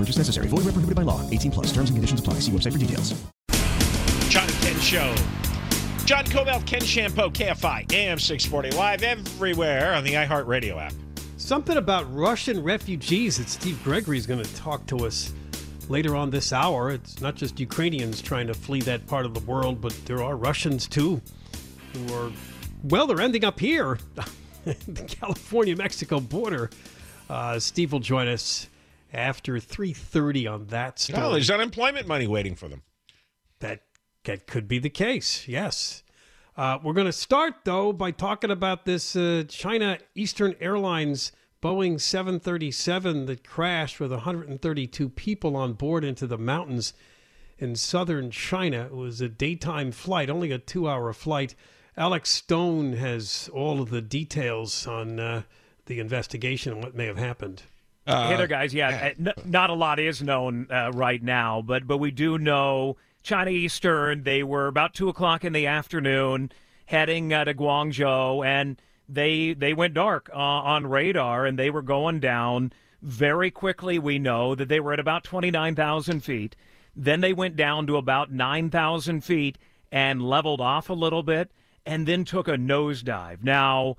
No 0.00 0.04
purchase 0.04 0.16
necessary. 0.16 0.48
Void 0.48 0.64
where 0.64 0.72
prohibited 0.72 0.96
by 0.96 1.02
law. 1.02 1.28
18 1.28 1.50
plus. 1.50 1.66
Terms 1.66 1.90
and 1.90 1.96
conditions 1.98 2.20
apply. 2.20 2.34
See 2.40 2.52
website 2.52 2.72
for 2.72 2.78
details. 2.78 3.12
John 4.30 4.48
and 4.48 4.58
Ken 4.62 4.80
Show. 4.80 5.14
John 6.06 6.24
Kobylt, 6.24 6.66
Ken 6.66 6.80
Chiampou, 6.80 7.30
KFI, 7.30 7.92
AM 7.92 8.18
640, 8.18 8.76
live 8.76 9.02
everywhere 9.02 9.92
on 9.92 10.02
the 10.02 10.14
iHeartRadio 10.14 10.78
app. 10.78 10.94
Something 11.36 11.76
about 11.76 12.12
Russian 12.14 12.62
refugees 12.62 13.36
that 13.36 13.48
Steve 13.48 13.78
Gregory 13.84 14.16
is 14.16 14.26
going 14.26 14.42
to 14.42 14.56
talk 14.56 14.86
to 14.86 15.06
us 15.06 15.34
later 15.88 16.16
on 16.16 16.30
this 16.30 16.52
hour. 16.52 16.90
It's 16.90 17.20
not 17.20 17.36
just 17.36 17.60
Ukrainians 17.60 18.22
trying 18.22 18.46
to 18.46 18.54
flee 18.54 18.80
that 18.82 19.06
part 19.06 19.26
of 19.26 19.34
the 19.34 19.40
world, 19.40 19.80
but 19.80 19.94
there 20.06 20.22
are 20.22 20.34
Russians 20.34 20.88
too 20.88 21.20
who 21.92 22.14
are, 22.14 22.32
well, 22.84 23.06
they're 23.06 23.20
ending 23.20 23.44
up 23.44 23.60
here, 23.60 23.98
the 24.64 25.04
California 25.06 25.76
Mexico 25.76 26.20
border. 26.20 26.70
Uh, 27.28 27.58
Steve 27.58 27.92
will 27.92 28.00
join 28.00 28.26
us 28.26 28.66
after 29.12 29.54
3.30 29.54 30.52
on 30.52 30.66
that 30.66 30.98
story. 30.98 31.22
Oh, 31.22 31.32
there's 31.32 31.50
unemployment 31.50 32.06
money 32.06 32.26
waiting 32.26 32.54
for 32.54 32.68
them. 32.68 32.82
That, 33.60 33.82
that 34.24 34.46
could 34.46 34.68
be 34.68 34.78
the 34.78 34.90
case, 34.90 35.46
yes. 35.48 36.02
Uh, 36.56 36.78
we're 36.82 36.92
going 36.92 37.06
to 37.06 37.12
start, 37.12 37.54
though, 37.64 37.92
by 37.92 38.10
talking 38.10 38.50
about 38.50 38.84
this 38.84 39.16
uh, 39.16 39.44
China 39.48 39.98
Eastern 40.14 40.54
Airlines 40.60 41.32
Boeing 41.62 42.00
737 42.00 43.26
that 43.26 43.46
crashed 43.46 44.00
with 44.00 44.10
132 44.10 45.08
people 45.10 45.56
on 45.56 45.74
board 45.74 46.04
into 46.04 46.26
the 46.26 46.38
mountains 46.38 46.94
in 47.58 47.76
southern 47.76 48.30
China. 48.30 48.86
It 48.86 48.94
was 48.94 49.20
a 49.20 49.28
daytime 49.28 49.92
flight, 49.92 50.30
only 50.30 50.52
a 50.52 50.58
two 50.58 50.88
hour 50.88 51.12
flight. 51.12 51.54
Alex 51.96 52.30
Stone 52.30 52.94
has 52.94 53.50
all 53.52 53.82
of 53.82 53.90
the 53.90 54.00
details 54.00 54.86
on 54.86 55.20
uh, 55.20 55.42
the 55.86 56.00
investigation 56.00 56.72
and 56.72 56.82
what 56.82 56.94
may 56.94 57.06
have 57.06 57.18
happened. 57.18 57.62
Hey 58.06 58.36
there, 58.36 58.46
guys. 58.46 58.74
Yeah, 58.74 59.12
n- 59.18 59.32
not 59.44 59.70
a 59.70 59.74
lot 59.74 59.98
is 59.98 60.22
known 60.22 60.66
uh, 60.70 60.90
right 60.92 61.22
now, 61.22 61.62
but 61.62 61.86
but 61.86 61.98
we 61.98 62.10
do 62.10 62.38
know 62.38 62.96
China 63.22 63.50
Eastern. 63.50 64.22
They 64.22 64.42
were 64.42 64.66
about 64.66 64.94
two 64.94 65.08
o'clock 65.08 65.44
in 65.44 65.52
the 65.52 65.66
afternoon, 65.66 66.50
heading 66.86 67.32
uh, 67.32 67.44
to 67.44 67.54
Guangzhou, 67.54 68.44
and 68.44 68.80
they 69.08 69.52
they 69.52 69.74
went 69.74 69.94
dark 69.94 70.30
uh, 70.32 70.36
on 70.36 70.86
radar, 70.86 71.46
and 71.46 71.58
they 71.58 71.70
were 71.70 71.82
going 71.82 72.20
down 72.20 72.72
very 73.02 73.50
quickly. 73.50 73.98
We 73.98 74.18
know 74.18 74.54
that 74.54 74.68
they 74.68 74.80
were 74.80 74.92
at 74.92 75.00
about 75.00 75.24
twenty 75.24 75.50
nine 75.50 75.74
thousand 75.74 76.20
feet. 76.20 76.56
Then 76.96 77.20
they 77.20 77.32
went 77.32 77.56
down 77.56 77.86
to 77.86 77.96
about 77.96 78.32
nine 78.32 78.70
thousand 78.70 79.22
feet 79.22 79.58
and 79.92 80.22
leveled 80.22 80.60
off 80.60 80.88
a 80.88 80.94
little 80.94 81.22
bit, 81.22 81.50
and 81.84 82.06
then 82.06 82.24
took 82.24 82.48
a 82.48 82.52
nosedive. 82.52 83.42
Now 83.42 83.96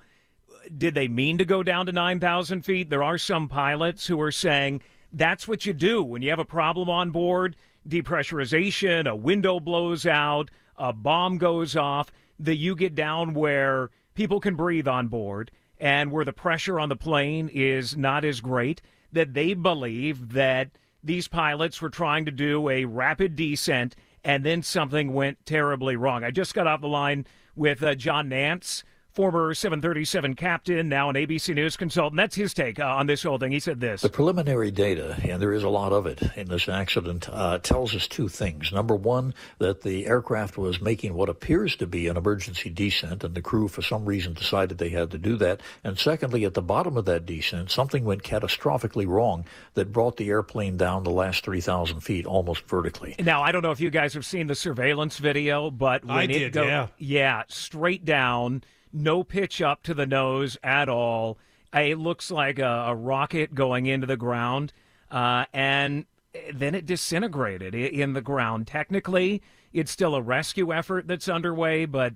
did 0.77 0.93
they 0.93 1.07
mean 1.07 1.37
to 1.37 1.45
go 1.45 1.63
down 1.63 1.85
to 1.85 1.91
9,000 1.91 2.61
feet? 2.63 2.89
There 2.89 3.03
are 3.03 3.17
some 3.17 3.47
pilots 3.47 4.07
who 4.07 4.19
are 4.21 4.31
saying 4.31 4.81
that's 5.11 5.47
what 5.47 5.65
you 5.65 5.73
do 5.73 6.03
when 6.03 6.21
you 6.21 6.29
have 6.29 6.39
a 6.39 6.45
problem 6.45 6.89
on 6.89 7.11
board 7.11 7.55
depressurization, 7.87 9.09
a 9.09 9.15
window 9.15 9.59
blows 9.59 10.05
out, 10.05 10.49
a 10.77 10.93
bomb 10.93 11.37
goes 11.37 11.75
off, 11.75 12.11
that 12.39 12.57
you 12.57 12.75
get 12.75 12.95
down 12.95 13.33
where 13.33 13.89
people 14.13 14.39
can 14.39 14.55
breathe 14.55 14.87
on 14.87 15.07
board 15.07 15.51
and 15.79 16.11
where 16.11 16.25
the 16.25 16.33
pressure 16.33 16.79
on 16.79 16.89
the 16.89 16.95
plane 16.95 17.49
is 17.53 17.97
not 17.97 18.23
as 18.23 18.41
great. 18.41 18.81
That 19.11 19.33
they 19.33 19.53
believe 19.53 20.33
that 20.33 20.69
these 21.03 21.27
pilots 21.27 21.81
were 21.81 21.89
trying 21.89 22.25
to 22.25 22.31
do 22.31 22.69
a 22.69 22.85
rapid 22.85 23.35
descent 23.35 23.95
and 24.23 24.45
then 24.45 24.61
something 24.61 25.13
went 25.13 25.45
terribly 25.45 25.95
wrong. 25.95 26.23
I 26.23 26.31
just 26.31 26.53
got 26.53 26.67
off 26.67 26.81
the 26.81 26.87
line 26.87 27.25
with 27.55 27.81
uh, 27.83 27.95
John 27.95 28.29
Nance 28.29 28.83
former 29.13 29.53
737 29.53 30.35
captain, 30.35 30.89
now 30.89 31.09
an 31.09 31.15
ABC 31.15 31.53
News 31.53 31.75
consultant. 31.75 32.17
That's 32.17 32.35
his 32.35 32.53
take 32.53 32.79
uh, 32.79 32.85
on 32.85 33.07
this 33.07 33.23
whole 33.23 33.37
thing. 33.37 33.51
He 33.51 33.59
said 33.59 33.79
this. 33.79 34.01
The 34.01 34.09
preliminary 34.09 34.71
data, 34.71 35.17
and 35.23 35.41
there 35.41 35.53
is 35.53 35.63
a 35.63 35.69
lot 35.69 35.91
of 35.91 36.05
it 36.05 36.21
in 36.37 36.47
this 36.47 36.69
accident, 36.69 37.27
uh, 37.29 37.57
tells 37.59 37.93
us 37.95 38.07
two 38.07 38.27
things. 38.27 38.71
Number 38.71 38.95
one, 38.95 39.33
that 39.59 39.81
the 39.81 40.05
aircraft 40.05 40.57
was 40.57 40.81
making 40.81 41.13
what 41.13 41.29
appears 41.29 41.75
to 41.77 41.87
be 41.87 42.07
an 42.07 42.17
emergency 42.17 42.69
descent, 42.69 43.23
and 43.23 43.35
the 43.35 43.41
crew, 43.41 43.67
for 43.67 43.81
some 43.81 44.05
reason, 44.05 44.33
decided 44.33 44.77
they 44.77 44.89
had 44.89 45.11
to 45.11 45.17
do 45.17 45.35
that. 45.37 45.61
And 45.83 45.99
secondly, 45.99 46.45
at 46.45 46.53
the 46.53 46.61
bottom 46.61 46.97
of 46.97 47.05
that 47.05 47.25
descent, 47.25 47.71
something 47.71 48.05
went 48.05 48.23
catastrophically 48.23 49.07
wrong 49.07 49.45
that 49.73 49.91
brought 49.91 50.17
the 50.17 50.29
airplane 50.29 50.77
down 50.77 51.03
the 51.03 51.09
last 51.09 51.43
3,000 51.43 51.99
feet 51.99 52.25
almost 52.25 52.67
vertically. 52.67 53.15
Now, 53.19 53.41
I 53.41 53.51
don't 53.51 53.61
know 53.61 53.71
if 53.71 53.79
you 53.79 53.89
guys 53.89 54.13
have 54.13 54.25
seen 54.25 54.47
the 54.47 54.55
surveillance 54.55 55.17
video, 55.17 55.69
but 55.69 56.05
when 56.05 56.17
I 56.17 56.23
it 56.23 56.27
did, 56.27 56.53
go, 56.53 56.63
yeah. 56.63 56.87
yeah, 56.97 57.43
straight 57.47 58.05
down, 58.05 58.63
no 58.93 59.23
pitch 59.23 59.61
up 59.61 59.83
to 59.83 59.93
the 59.93 60.05
nose 60.05 60.57
at 60.63 60.89
all. 60.89 61.37
Uh, 61.73 61.79
It 61.79 61.99
looks 61.99 62.31
like 62.31 62.59
a, 62.59 62.85
a 62.87 62.95
rocket 62.95 63.55
going 63.55 63.85
into 63.85 64.07
the 64.07 64.17
ground, 64.17 64.73
uh, 65.09 65.45
and 65.53 66.05
then 66.53 66.75
it 66.75 66.85
disintegrated 66.85 67.75
in 67.75 68.13
the 68.13 68.21
ground. 68.21 68.67
Technically, 68.67 69.41
it's 69.73 69.91
still 69.91 70.15
a 70.15 70.21
rescue 70.21 70.73
effort 70.73 71.07
that's 71.07 71.29
underway, 71.29 71.85
but 71.85 72.13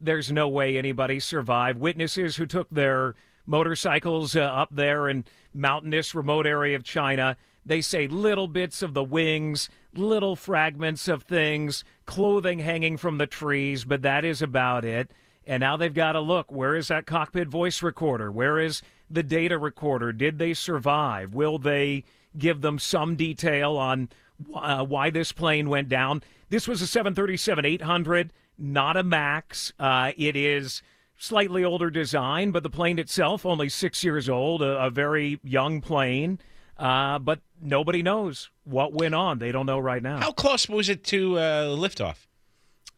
there's 0.00 0.30
no 0.30 0.48
way 0.48 0.76
anybody 0.76 1.20
survived. 1.20 1.80
Witnesses 1.80 2.36
who 2.36 2.46
took 2.46 2.68
their 2.70 3.14
motorcycles 3.46 4.36
uh, 4.36 4.40
up 4.40 4.68
there 4.70 5.08
in 5.08 5.24
mountainous 5.54 6.14
remote 6.14 6.46
area 6.46 6.76
of 6.76 6.84
China, 6.84 7.36
they 7.64 7.80
say 7.80 8.06
little 8.06 8.48
bits 8.48 8.82
of 8.82 8.94
the 8.94 9.04
wings, 9.04 9.68
little 9.94 10.36
fragments 10.36 11.08
of 11.08 11.22
things, 11.22 11.84
clothing 12.06 12.60
hanging 12.60 12.96
from 12.96 13.18
the 13.18 13.26
trees, 13.26 13.84
but 13.84 14.02
that 14.02 14.24
is 14.24 14.40
about 14.40 14.84
it. 14.84 15.10
And 15.48 15.62
now 15.62 15.78
they've 15.78 15.92
got 15.92 16.12
to 16.12 16.20
look 16.20 16.52
where 16.52 16.76
is 16.76 16.88
that 16.88 17.06
cockpit 17.06 17.48
voice 17.48 17.82
recorder? 17.82 18.30
Where 18.30 18.60
is 18.60 18.82
the 19.10 19.22
data 19.22 19.58
recorder? 19.58 20.12
Did 20.12 20.38
they 20.38 20.52
survive? 20.52 21.32
Will 21.34 21.58
they 21.58 22.04
give 22.36 22.60
them 22.60 22.78
some 22.78 23.16
detail 23.16 23.78
on 23.78 24.10
uh, 24.54 24.84
why 24.84 25.08
this 25.08 25.32
plane 25.32 25.70
went 25.70 25.88
down? 25.88 26.22
This 26.50 26.68
was 26.68 26.82
a 26.82 26.86
737 26.86 27.64
800, 27.64 28.32
not 28.58 28.98
a 28.98 29.02
MAX. 29.02 29.72
Uh, 29.80 30.12
it 30.18 30.36
is 30.36 30.82
slightly 31.16 31.64
older 31.64 31.88
design, 31.88 32.50
but 32.50 32.62
the 32.62 32.70
plane 32.70 32.98
itself 32.98 33.46
only 33.46 33.70
six 33.70 34.04
years 34.04 34.28
old, 34.28 34.60
a, 34.60 34.84
a 34.84 34.90
very 34.90 35.40
young 35.42 35.80
plane. 35.80 36.38
Uh, 36.76 37.18
but 37.18 37.40
nobody 37.60 38.02
knows 38.02 38.50
what 38.64 38.92
went 38.92 39.14
on. 39.14 39.38
They 39.38 39.50
don't 39.50 39.66
know 39.66 39.78
right 39.78 40.02
now. 40.02 40.18
How 40.18 40.30
close 40.30 40.68
was 40.68 40.90
it 40.90 41.04
to 41.04 41.38
uh, 41.38 41.64
liftoff? 41.76 42.27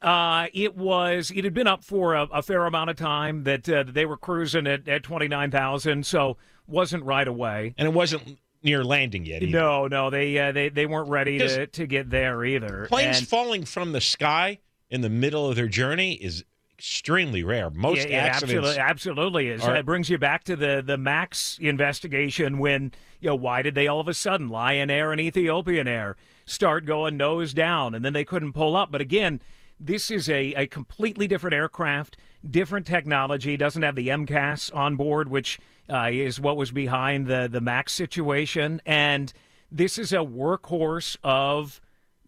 Uh, 0.03 0.47
it 0.55 0.77
was. 0.77 1.31
It 1.35 1.45
had 1.45 1.53
been 1.55 1.67
up 1.67 1.85
for 1.85 2.15
a, 2.15 2.23
a 2.33 2.43
fair 2.43 2.65
amount 2.67 2.91
of 2.91 2.97
time. 2.97 3.45
That 3.45 3.69
uh, 3.69 3.85
they 3.87 4.07
were 4.07 4.17
cruising 4.17 4.67
at, 4.67 4.89
at 4.89 5.03
twenty 5.03 5.29
nine 5.29 5.51
thousand, 5.51 6.07
so 6.07 6.37
wasn't 6.67 7.05
right 7.05 7.29
away. 7.29 7.75
And 7.77 7.87
it 7.87 7.93
wasn't 7.93 8.39
near 8.63 8.83
landing 8.85 9.25
yet. 9.27 9.43
Either. 9.43 9.53
No, 9.59 9.87
no, 9.89 10.09
they 10.11 10.39
uh, 10.39 10.53
they 10.53 10.69
they 10.71 10.87
weren't 10.87 11.11
ready 11.11 11.39
to, 11.39 11.67
to 11.67 11.87
get 11.87 12.09
there 12.11 12.45
either. 12.45 12.87
Planes 12.89 13.19
And- 13.19 13.29
falling 13.29 13.65
from 13.65 13.93
the 13.93 14.01
sky 14.01 14.59
in 14.89 15.03
the 15.03 15.11
middle 15.11 15.49
of 15.49 15.57
their 15.57 15.69
journey 15.69 16.15
is 16.15 16.45
extremely 16.79 17.45
rare. 17.45 17.69
Most 17.69 18.09
yeah, 18.09 18.21
accidents. 18.21 18.79
absolutely, 18.79 18.79
absolutely 18.79 19.49
is. 19.49 19.63
are- 19.63 19.77
It 19.77 19.85
brings 19.85 20.09
you 20.09 20.17
back 20.17 20.45
to 20.45 20.57
the 20.57 20.83
the 20.85 20.97
Max 20.97 21.59
investigation 21.61 22.59
when 22.59 22.93
you 23.21 23.29
know 23.29 23.35
why 23.37 23.61
did 23.61 23.75
they 23.75 23.87
all 23.87 24.01
of 24.01 24.09
a 24.09 24.15
sudden 24.15 24.49
Lion 24.49 24.89
Air 24.89 25.13
and 25.13 25.21
Ethiopian 25.21 25.87
Air 25.87 26.17
start 26.47 26.87
going 26.87 27.19
nose 27.19 27.53
down 27.53 27.95
and 27.95 28.03
then 28.03 28.15
they 28.15 28.25
couldn't 28.25 28.55
pull 28.55 28.77
up. 28.77 28.91
But 28.91 29.01
again, 29.03 29.41
this 29.81 30.11
is 30.11 30.29
a, 30.29 30.53
a 30.55 30.67
completely 30.67 31.27
different 31.27 31.55
aircraft, 31.55 32.17
different 32.49 32.87
technology. 32.87 33.57
Doesn't 33.57 33.83
have 33.83 33.97
the 33.97 34.09
MCAS 34.09 34.75
on 34.77 34.97
board, 34.97 35.29
which 35.29 35.59
uh, 35.89 36.11
is 36.13 36.39
what 36.39 36.57
was 36.57 36.71
behind 36.71 37.27
the 37.27 37.49
the 37.51 37.61
Max 37.61 37.93
situation, 37.93 38.83
and 38.85 39.33
this 39.73 39.99
is 39.99 40.13
a 40.13 40.17
workhorse 40.17 41.17
of 41.25 41.81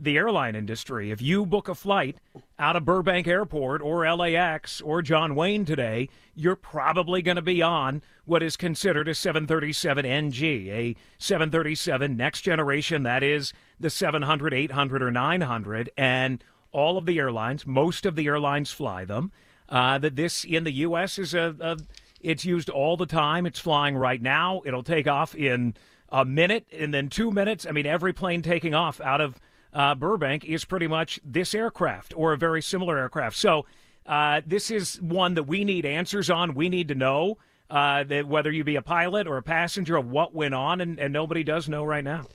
the 0.02 0.16
airline 0.16 0.56
industry. 0.56 1.12
If 1.12 1.22
you 1.22 1.46
book 1.46 1.68
a 1.68 1.74
flight 1.74 2.16
out 2.58 2.74
of 2.74 2.84
Burbank 2.84 3.28
Airport 3.28 3.80
or 3.82 4.10
LAX 4.12 4.80
or 4.80 5.00
John 5.00 5.36
Wayne 5.36 5.64
today, 5.64 6.08
you're 6.34 6.56
probably 6.56 7.22
going 7.22 7.36
to 7.36 7.42
be 7.42 7.62
on 7.62 8.02
what 8.24 8.42
is 8.42 8.56
considered 8.56 9.06
a 9.06 9.14
737 9.14 10.04
NG, 10.04 10.42
a 10.42 10.96
737 11.18 12.16
next 12.16 12.40
generation, 12.40 13.04
that 13.04 13.22
is 13.22 13.52
the 13.78 13.90
700, 13.90 14.52
800, 14.52 15.02
or 15.02 15.10
900. 15.10 15.90
And 15.96 16.42
all 16.72 16.98
of 16.98 17.06
the 17.06 17.18
airlines, 17.18 17.66
most 17.66 18.06
of 18.06 18.16
the 18.16 18.26
airlines 18.26 18.70
fly 18.70 19.04
them. 19.04 19.32
Uh, 19.68 19.96
that 19.98 20.16
this 20.16 20.44
in 20.44 20.64
the 20.64 20.72
U.S. 20.72 21.18
is 21.18 21.32
a, 21.32 21.54
a 21.60 21.76
it's 22.20 22.44
used 22.44 22.68
all 22.68 22.96
the 22.96 23.06
time. 23.06 23.46
It's 23.46 23.58
flying 23.58 23.96
right 23.96 24.20
now. 24.20 24.62
It'll 24.64 24.82
take 24.82 25.06
off 25.06 25.34
in 25.34 25.74
a 26.08 26.24
minute 26.24 26.66
and 26.72 26.92
then 26.92 27.08
two 27.08 27.30
minutes. 27.30 27.66
I 27.66 27.72
mean, 27.72 27.86
every 27.86 28.12
plane 28.12 28.42
taking 28.42 28.74
off 28.74 29.00
out 29.00 29.20
of 29.20 29.40
uh, 29.72 29.94
Burbank 29.94 30.44
is 30.44 30.64
pretty 30.64 30.86
much 30.86 31.18
this 31.24 31.54
aircraft 31.54 32.12
or 32.16 32.32
a 32.32 32.36
very 32.36 32.62
similar 32.62 32.98
aircraft. 32.98 33.36
So 33.36 33.66
uh, 34.06 34.42
this 34.46 34.70
is 34.70 35.00
one 35.00 35.34
that 35.34 35.44
we 35.44 35.64
need 35.64 35.86
answers 35.86 36.30
on. 36.30 36.54
We 36.54 36.68
need 36.68 36.88
to 36.88 36.94
know 36.94 37.38
uh, 37.70 38.04
that 38.04 38.28
whether 38.28 38.50
you 38.50 38.64
be 38.64 38.76
a 38.76 38.82
pilot 38.82 39.26
or 39.26 39.38
a 39.38 39.42
passenger 39.42 39.96
of 39.96 40.10
what 40.10 40.34
went 40.34 40.54
on, 40.54 40.80
and, 40.80 40.98
and 40.98 41.12
nobody 41.12 41.42
does 41.42 41.68
know 41.68 41.84
right 41.84 42.04
now. 42.04 42.26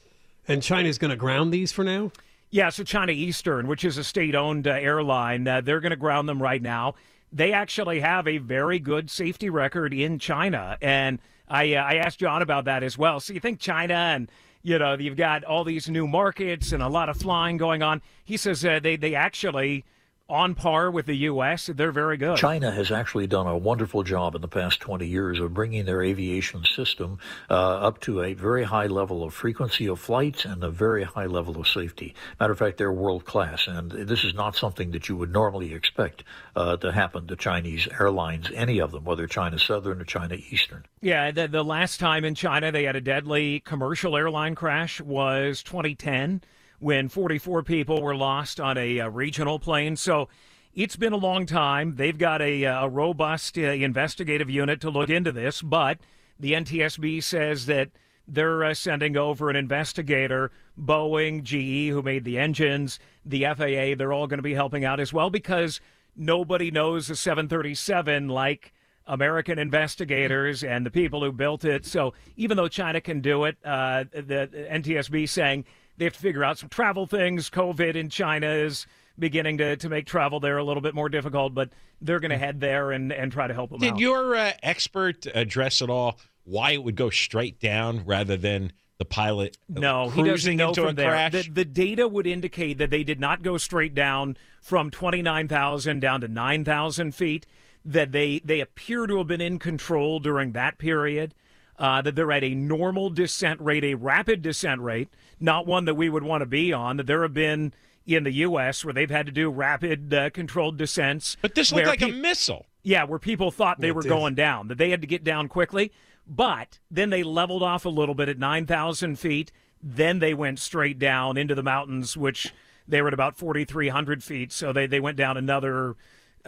And 0.48 0.64
China's 0.64 0.98
going 0.98 1.12
to 1.12 1.18
ground 1.18 1.54
these 1.54 1.72
for 1.72 1.84
now? 1.84 2.12
Yeah, 2.50 2.70
so 2.70 2.84
China 2.84 3.12
Eastern, 3.12 3.68
which 3.68 3.84
is 3.84 3.98
a 3.98 4.04
state 4.04 4.34
owned 4.34 4.68
uh, 4.68 4.72
airline, 4.72 5.48
uh, 5.48 5.62
they're 5.62 5.82
going 5.82 5.92
to 5.92 5.98
ground 5.98 6.30
them 6.30 6.42
right 6.42 6.62
now. 6.62 6.96
They 7.32 7.52
actually 7.52 8.00
have 8.00 8.28
a 8.28 8.38
very 8.38 8.80
good 8.80 9.10
safety 9.10 9.50
record 9.50 9.94
in 9.94 10.18
China. 10.18 10.78
And 10.82 11.20
I, 11.50 11.74
uh, 11.74 11.84
I 11.84 11.96
asked 11.96 12.20
John 12.20 12.42
about 12.42 12.66
that 12.66 12.84
as 12.84 12.98
well. 12.98 13.20
So 13.20 13.34
you 13.34 13.42
think 13.42 13.60
China 13.60 13.94
and 13.94 14.32
you 14.68 14.78
know, 14.78 14.98
you've 14.98 15.16
got 15.16 15.46
all 15.46 15.64
these 15.64 15.90
new 15.90 16.08
markets 16.08 16.74
and 16.74 16.84
a 16.84 16.90
lot 16.90 17.08
of 17.08 17.16
flying 17.16 17.56
going 17.56 17.82
on. 17.82 18.02
He 18.26 18.36
says 18.36 18.66
uh, 18.66 18.82
they 18.82 18.98
they 18.98 19.16
actually 19.16 19.86
on 20.30 20.56
par 20.56 20.92
with 20.92 21.06
the 21.06 21.16
U.S. 21.16 21.70
They're 21.74 21.92
very 21.92 22.18
good. 22.18 22.38
China 22.38 22.72
has 22.72 22.92
actually 22.92 23.28
done 23.28 23.48
a 23.48 23.58
wonderful 23.58 24.04
job 24.04 24.36
in 24.36 24.42
the 24.42 24.48
past 24.48 24.80
20 24.80 25.08
years 25.08 25.40
of 25.40 25.54
bringing 25.54 25.86
their 25.86 26.02
aviation 26.02 26.64
system 26.66 27.20
uh, 27.50 27.54
up 27.54 28.00
to 28.02 28.22
a 28.22 28.34
very 28.34 28.64
high 28.64 28.88
level 28.88 29.24
of 29.24 29.34
frequency 29.34 29.88
of 29.88 30.00
flights 30.00 30.46
and 30.46 30.64
a 30.64 30.70
very 30.70 31.04
high 31.04 31.26
level 31.26 31.60
of 31.60 31.68
safety. 31.68 32.14
Matter 32.40 32.54
of 32.54 32.60
fact, 32.60 32.78
they're 32.78 32.92
world 32.92 33.26
class, 33.26 33.68
and 33.68 33.92
this 33.92 34.24
is 34.24 34.34
not 34.34 34.56
something 34.56 34.92
that 34.92 35.08
you 35.08 35.16
would 35.16 35.32
normally 35.32 35.74
expect 35.74 36.24
uh, 36.56 36.78
to 36.78 36.92
happen 36.92 37.28
to 37.28 37.36
Chinese 37.36 37.88
airlines, 38.00 38.50
any 38.54 38.80
of 38.80 38.92
them, 38.92 39.06
whether 39.06 39.28
China 39.28 39.58
Southern 39.58 40.02
or 40.02 40.06
China 40.06 40.36
Eastern. 40.50 40.86
Yeah, 41.02 41.32
the, 41.32 41.48
the 41.48 41.64
last 41.64 42.00
time 42.00 42.26
in 42.26 42.36
China 42.36 42.72
they 42.72 42.84
had 42.84 42.96
a 42.96 43.02
deadly 43.02 43.62
commercial 43.62 44.18
airline 44.18 44.56
crash 44.56 45.00
was 45.00 45.64
2010 45.64 46.42
when 46.80 47.10
44 47.10 47.64
people 47.64 48.02
were 48.02 48.16
lost 48.16 48.60
on 48.60 48.78
a, 48.78 49.00
uh 49.00 49.10
regional 49.10 49.60
plane. 49.60 49.96
So 49.96 50.30
it's 50.78 50.96
been 50.96 51.14
a 51.14 51.18
long 51.18 51.48
time. 51.48 51.96
They've 51.96 52.18
got 52.18 52.42
a, 52.42 52.66
uh, 52.66 52.86
a 52.86 52.90
robust 52.90 53.58
uh, 53.58 53.62
investigative 53.62 54.50
unit 54.50 54.80
to 54.82 54.92
look 54.92 55.10
into 55.10 55.32
this, 55.32 55.62
but 55.62 55.98
the 56.40 56.54
NTSB 56.54 57.24
says 57.24 57.66
that 57.66 57.90
they're 58.28 58.64
uh, 58.64 58.74
sending 58.74 59.18
over 59.18 59.50
an 59.50 59.56
investigator. 59.56 60.52
Boeing, 60.80 61.42
GE, 61.42 61.92
who 61.92 62.04
made 62.04 62.26
the 62.26 62.38
engines, 62.38 63.00
the 63.26 63.44
FAA, 63.46 63.96
they're 63.98 64.14
all 64.14 64.28
going 64.28 64.38
to 64.38 64.44
be 64.44 64.54
helping 64.54 64.86
out 64.86 65.00
as 65.00 65.12
well 65.12 65.32
because 65.32 65.82
nobody 66.16 66.70
knows 66.70 67.08
the 67.08 67.16
737 67.16 68.28
like 68.28 68.74
American 69.08 69.58
investigators 69.58 70.64
and 70.64 70.86
the 70.86 70.92
people 70.92 71.24
who 71.24 71.32
built 71.32 71.66
it. 71.66 71.86
So 71.86 72.14
even 72.36 72.58
though 72.58 72.68
China 72.68 73.02
can 73.02 73.22
do 73.22 73.46
it, 73.46 73.58
uh, 73.66 74.04
the 74.12 74.68
NTSB 74.72 75.28
saying 75.28 75.66
they 75.98 76.06
have 76.06 76.14
to 76.14 76.20
figure 76.20 76.44
out 76.44 76.58
some 76.58 76.70
travel 76.70 77.08
things. 77.08 77.50
COVID 77.50 77.96
in 77.96 78.10
China 78.10 78.48
is 78.48 78.86
beginning 79.20 79.58
to, 79.58 79.76
to 79.78 79.90
make 79.90 80.06
travel 80.06 80.40
there 80.40 80.58
a 80.58 80.64
little 80.64 80.82
bit 80.82 80.94
more 80.94 81.10
difficult, 81.10 81.54
but 81.54 81.70
they're 82.02 82.20
going 82.20 82.32
to 82.32 82.38
head 82.38 82.60
there 82.60 82.92
and, 82.92 83.12
and 83.12 83.32
try 83.32 83.48
to 83.48 83.54
help 83.54 83.72
them 83.72 83.80
Did 83.80 83.94
out. 83.94 84.00
your 84.00 84.36
uh, 84.36 84.52
expert 84.62 85.26
address 85.34 85.82
at 85.82 85.90
all 85.90 86.20
why 86.44 86.72
it 86.72 86.84
would 86.84 86.96
go 86.96 87.10
straight 87.10 87.60
down 87.60 88.04
rather 88.06 88.38
than 88.38 88.72
the 89.00 89.06
pilot 89.06 89.58
No, 89.68 90.10
he 90.10 90.22
doesn't 90.22 90.24
cruising 90.24 90.58
know 90.58 90.70
into 90.70 90.82
from 90.82 90.90
a 90.92 90.94
there. 90.94 91.10
crash? 91.12 91.32
The, 91.32 91.50
the 91.50 91.66
data 91.66 92.08
would 92.08 92.26
indicate 92.26 92.78
that 92.78 92.90
they 92.90 93.04
did 93.04 93.20
not 93.20 93.42
go 93.44 93.58
straight 93.58 93.94
down 93.94 94.38
from 94.62 94.90
29,000 94.90 96.00
down 96.00 96.22
to 96.22 96.28
9,000 96.28 97.14
feet, 97.14 97.46
that 97.86 98.12
they, 98.12 98.40
they 98.44 98.60
appear 98.60 99.08
to 99.08 99.18
have 99.18 99.28
been 99.28 99.42
in 99.42 99.60
control 99.60 100.20
during 100.20 100.54
that 100.54 100.78
period, 100.78 101.34
uh, 101.78 102.02
that 102.02 102.16
they're 102.16 102.32
at 102.32 102.44
a 102.44 102.54
normal 102.56 103.10
descent 103.10 103.60
rate, 103.62 103.84
a 103.84 103.94
rapid 103.96 104.42
descent 104.42 104.82
rate, 104.82 105.10
not 105.40 105.66
one 105.68 105.86
that 105.86 105.96
we 105.96 106.10
would 106.10 106.24
want 106.24 106.42
to 106.42 106.46
be 106.46 106.74
on, 106.74 106.98
that 106.98 107.08
there 107.08 107.22
have 107.22 107.34
been 107.34 107.74
in 108.06 108.24
the 108.24 108.32
U.S. 108.32 108.84
where 108.86 108.94
they've 108.94 109.10
had 109.10 109.26
to 109.26 109.32
do 109.32 109.50
rapid 109.50 110.14
uh, 110.14 110.30
controlled 110.30 110.78
descents. 110.78 111.36
But 111.42 111.56
this 111.56 111.72
looked 111.72 111.86
where 111.86 111.92
like 111.92 112.02
a 112.02 112.08
missile. 112.08 112.66
yeah, 112.84 113.04
where 113.04 113.20
people 113.20 113.52
thought 113.52 113.80
they 113.82 113.90
It 113.90 113.96
were 113.96 114.02
did. 114.02 114.10
going 114.10 114.34
down, 114.36 114.70
that 114.70 114.78
they 114.78 114.90
had 114.90 115.02
to 115.02 115.08
get 115.08 115.24
down 115.24 115.48
quickly. 115.50 115.92
But 116.26 116.80
then 116.92 117.10
they 117.10 117.24
leveled 117.24 117.64
off 117.64 117.86
a 117.86 117.90
little 117.90 118.16
bit 118.16 118.28
at 118.30 118.38
9,000 118.40 119.18
feet. 119.18 119.52
Then 119.82 120.20
they 120.20 120.34
went 120.34 120.60
straight 120.60 120.98
down 121.00 121.38
into 121.38 121.54
the 121.56 121.64
mountains, 121.64 122.18
which 122.18 122.54
they 122.88 123.02
were 123.02 123.10
at 123.10 123.14
about 123.14 123.38
4,300 123.38 124.24
feet. 124.24 124.52
So 124.52 124.74
they, 124.74 124.88
they 124.88 125.00
went 125.00 125.18
down 125.18 125.38
another, 125.38 125.96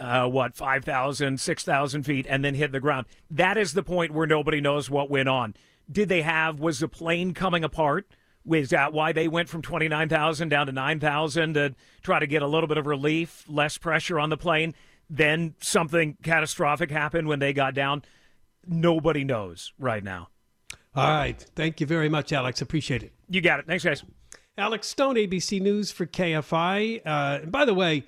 uh, 0.00 0.26
what, 0.26 0.56
5,000, 0.56 1.38
6,000 1.38 2.02
feet, 2.02 2.26
and 2.28 2.44
then 2.44 2.54
hit 2.54 2.72
the 2.72 2.80
ground. 2.80 3.06
That 3.30 3.56
is 3.56 3.74
the 3.74 3.82
point 3.82 4.12
where 4.12 4.26
nobody 4.26 4.60
knows 4.60 4.90
what 4.90 5.10
went 5.10 5.28
on. 5.28 5.54
Did 5.90 6.08
they 6.08 6.22
have, 6.22 6.58
was 6.58 6.78
the 6.80 6.88
plane 6.88 7.34
coming 7.34 7.62
apart? 7.62 8.06
Was 8.44 8.70
that 8.70 8.92
why 8.92 9.12
they 9.12 9.28
went 9.28 9.48
from 9.48 9.60
29,000 9.60 10.48
down 10.48 10.66
to 10.66 10.72
9,000 10.72 11.54
to 11.54 11.74
try 12.02 12.18
to 12.18 12.26
get 12.26 12.42
a 12.42 12.46
little 12.46 12.66
bit 12.66 12.78
of 12.78 12.86
relief, 12.86 13.44
less 13.48 13.76
pressure 13.76 14.18
on 14.18 14.30
the 14.30 14.36
plane? 14.36 14.74
Then 15.10 15.54
something 15.60 16.16
catastrophic 16.22 16.90
happened 16.90 17.28
when 17.28 17.38
they 17.38 17.52
got 17.52 17.74
down. 17.74 18.02
Nobody 18.66 19.24
knows 19.24 19.72
right 19.78 20.02
now. 20.02 20.28
All 20.94 21.08
right. 21.08 21.40
Thank 21.54 21.80
you 21.80 21.86
very 21.86 22.08
much, 22.08 22.32
Alex. 22.32 22.62
Appreciate 22.62 23.02
it. 23.02 23.12
You 23.28 23.40
got 23.40 23.60
it. 23.60 23.66
Thanks, 23.66 23.84
guys. 23.84 24.04
Alex 24.56 24.88
Stone, 24.88 25.14
ABC 25.14 25.60
News 25.60 25.90
for 25.90 26.06
KFI. 26.06 27.00
Uh, 27.04 27.40
and 27.42 27.52
by 27.52 27.64
the 27.64 27.74
way, 27.74 28.04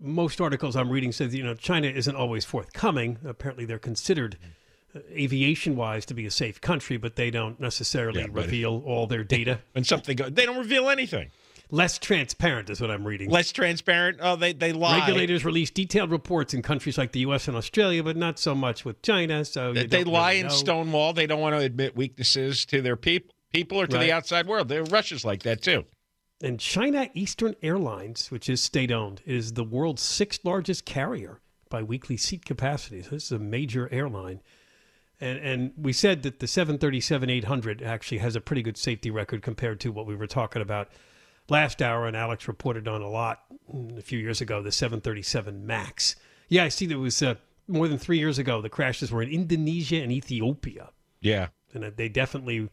most 0.00 0.40
articles 0.40 0.76
I'm 0.76 0.90
reading 0.90 1.12
says 1.12 1.34
you 1.34 1.42
know 1.44 1.54
China 1.54 1.88
isn't 1.88 2.16
always 2.16 2.44
forthcoming. 2.44 3.18
Apparently, 3.24 3.64
they're 3.64 3.78
considered 3.78 4.36
uh, 4.94 5.00
aviation-wise 5.12 6.06
to 6.06 6.14
be 6.14 6.26
a 6.26 6.30
safe 6.30 6.60
country, 6.60 6.96
but 6.96 7.16
they 7.16 7.30
don't 7.30 7.60
necessarily 7.60 8.20
Yeah, 8.22 8.26
reveal 8.32 8.82
all 8.86 9.06
their 9.06 9.24
data. 9.24 9.60
And 9.74 9.86
something 9.86 10.16
goes, 10.16 10.32
they 10.32 10.46
don't 10.46 10.58
reveal 10.58 10.88
anything. 10.88 11.30
Less 11.70 11.98
transparent 11.98 12.70
is 12.70 12.80
what 12.80 12.92
I'm 12.92 13.04
reading. 13.04 13.28
Less 13.28 13.50
transparent. 13.50 14.18
Oh, 14.20 14.36
they 14.36 14.52
they 14.52 14.72
lie. 14.72 15.00
Regulators 15.00 15.44
release 15.44 15.68
detailed 15.70 16.12
reports 16.12 16.54
in 16.54 16.62
countries 16.62 16.96
like 16.96 17.10
the 17.10 17.18
U.S. 17.20 17.48
and 17.48 17.56
Australia, 17.56 18.04
but 18.04 18.16
not 18.16 18.38
so 18.38 18.54
much 18.54 18.84
with 18.84 19.02
China. 19.02 19.44
So 19.44 19.72
you 19.72 19.86
They 19.88 20.04
lie 20.04 20.28
really 20.30 20.40
in 20.42 20.46
know. 20.46 20.52
Stonewall. 20.52 21.12
They 21.12 21.26
don't 21.26 21.40
want 21.40 21.56
to 21.56 21.60
admit 21.62 21.96
weaknesses 21.96 22.64
to 22.66 22.80
their 22.82 22.94
people, 22.94 23.34
people 23.52 23.80
or 23.80 23.88
to 23.88 23.96
Right. 23.96 24.06
the 24.06 24.12
outside 24.12 24.46
world. 24.46 24.68
They're 24.68 24.84
Russia's 24.84 25.24
like 25.24 25.42
that 25.42 25.60
too. 25.60 25.84
And 26.42 26.60
China 26.60 27.08
Eastern 27.14 27.54
Airlines, 27.62 28.30
which 28.30 28.48
is 28.48 28.60
state 28.60 28.92
owned, 28.92 29.22
is 29.24 29.54
the 29.54 29.64
world's 29.64 30.02
sixth 30.02 30.44
largest 30.44 30.84
carrier 30.84 31.40
by 31.70 31.82
weekly 31.82 32.16
seat 32.16 32.44
capacity. 32.44 33.02
So 33.02 33.10
this 33.10 33.24
is 33.24 33.32
a 33.32 33.38
major 33.38 33.88
airline. 33.92 34.40
And 35.20 35.38
and 35.38 35.72
we 35.78 35.92
said 35.92 36.22
that 36.24 36.40
the 36.40 36.46
737 36.46 37.30
800 37.30 37.82
actually 37.82 38.18
has 38.18 38.36
a 38.36 38.40
pretty 38.40 38.62
good 38.62 38.76
safety 38.76 39.10
record 39.10 39.42
compared 39.42 39.80
to 39.80 39.92
what 39.92 40.06
we 40.06 40.14
were 40.14 40.26
talking 40.26 40.60
about 40.60 40.90
last 41.48 41.80
hour. 41.80 42.06
And 42.06 42.16
Alex 42.16 42.46
reported 42.48 42.86
on 42.86 43.00
a 43.00 43.08
lot 43.08 43.44
mm, 43.72 43.96
a 43.96 44.02
few 44.02 44.18
years 44.18 44.42
ago, 44.42 44.62
the 44.62 44.72
737 44.72 45.66
MAX. 45.66 46.16
Yeah, 46.48 46.64
I 46.64 46.68
see 46.68 46.86
that 46.86 46.94
it 46.94 46.98
was 46.98 47.22
uh, 47.22 47.36
more 47.66 47.88
than 47.88 47.98
three 47.98 48.18
years 48.18 48.38
ago. 48.38 48.60
The 48.60 48.68
crashes 48.68 49.10
were 49.10 49.22
in 49.22 49.30
Indonesia 49.30 50.02
and 50.02 50.12
Ethiopia. 50.12 50.90
Yeah. 51.20 51.48
And 51.72 51.82
they 51.96 52.08
definitely 52.08 52.68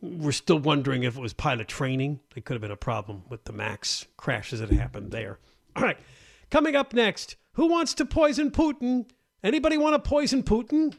we're 0.00 0.32
still 0.32 0.58
wondering 0.58 1.02
if 1.02 1.16
it 1.16 1.20
was 1.20 1.32
pilot 1.32 1.68
training. 1.68 2.20
It 2.34 2.44
could 2.44 2.54
have 2.54 2.62
been 2.62 2.70
a 2.70 2.76
problem 2.76 3.24
with 3.28 3.44
the 3.44 3.52
MAX 3.52 4.06
crashes 4.16 4.60
that 4.60 4.70
happened 4.70 5.10
there. 5.10 5.38
All 5.76 5.82
right. 5.82 5.98
Coming 6.50 6.74
up 6.74 6.92
next, 6.92 7.36
who 7.52 7.66
wants 7.66 7.94
to 7.94 8.04
poison 8.04 8.50
Putin? 8.50 9.06
Anybody 9.42 9.78
want 9.78 10.02
to 10.02 10.08
poison 10.08 10.42
Putin? 10.42 10.96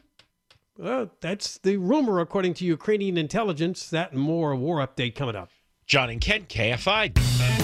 Well, 0.78 1.10
that's 1.20 1.58
the 1.58 1.76
rumor, 1.76 2.20
according 2.20 2.54
to 2.54 2.64
Ukrainian 2.64 3.18
intelligence. 3.18 3.90
That 3.90 4.12
and 4.12 4.20
more 4.20 4.56
war 4.56 4.78
update 4.78 5.14
coming 5.14 5.36
up. 5.36 5.50
John 5.86 6.08
and 6.10 6.20
Ken, 6.20 6.44
KFI. 6.46 7.61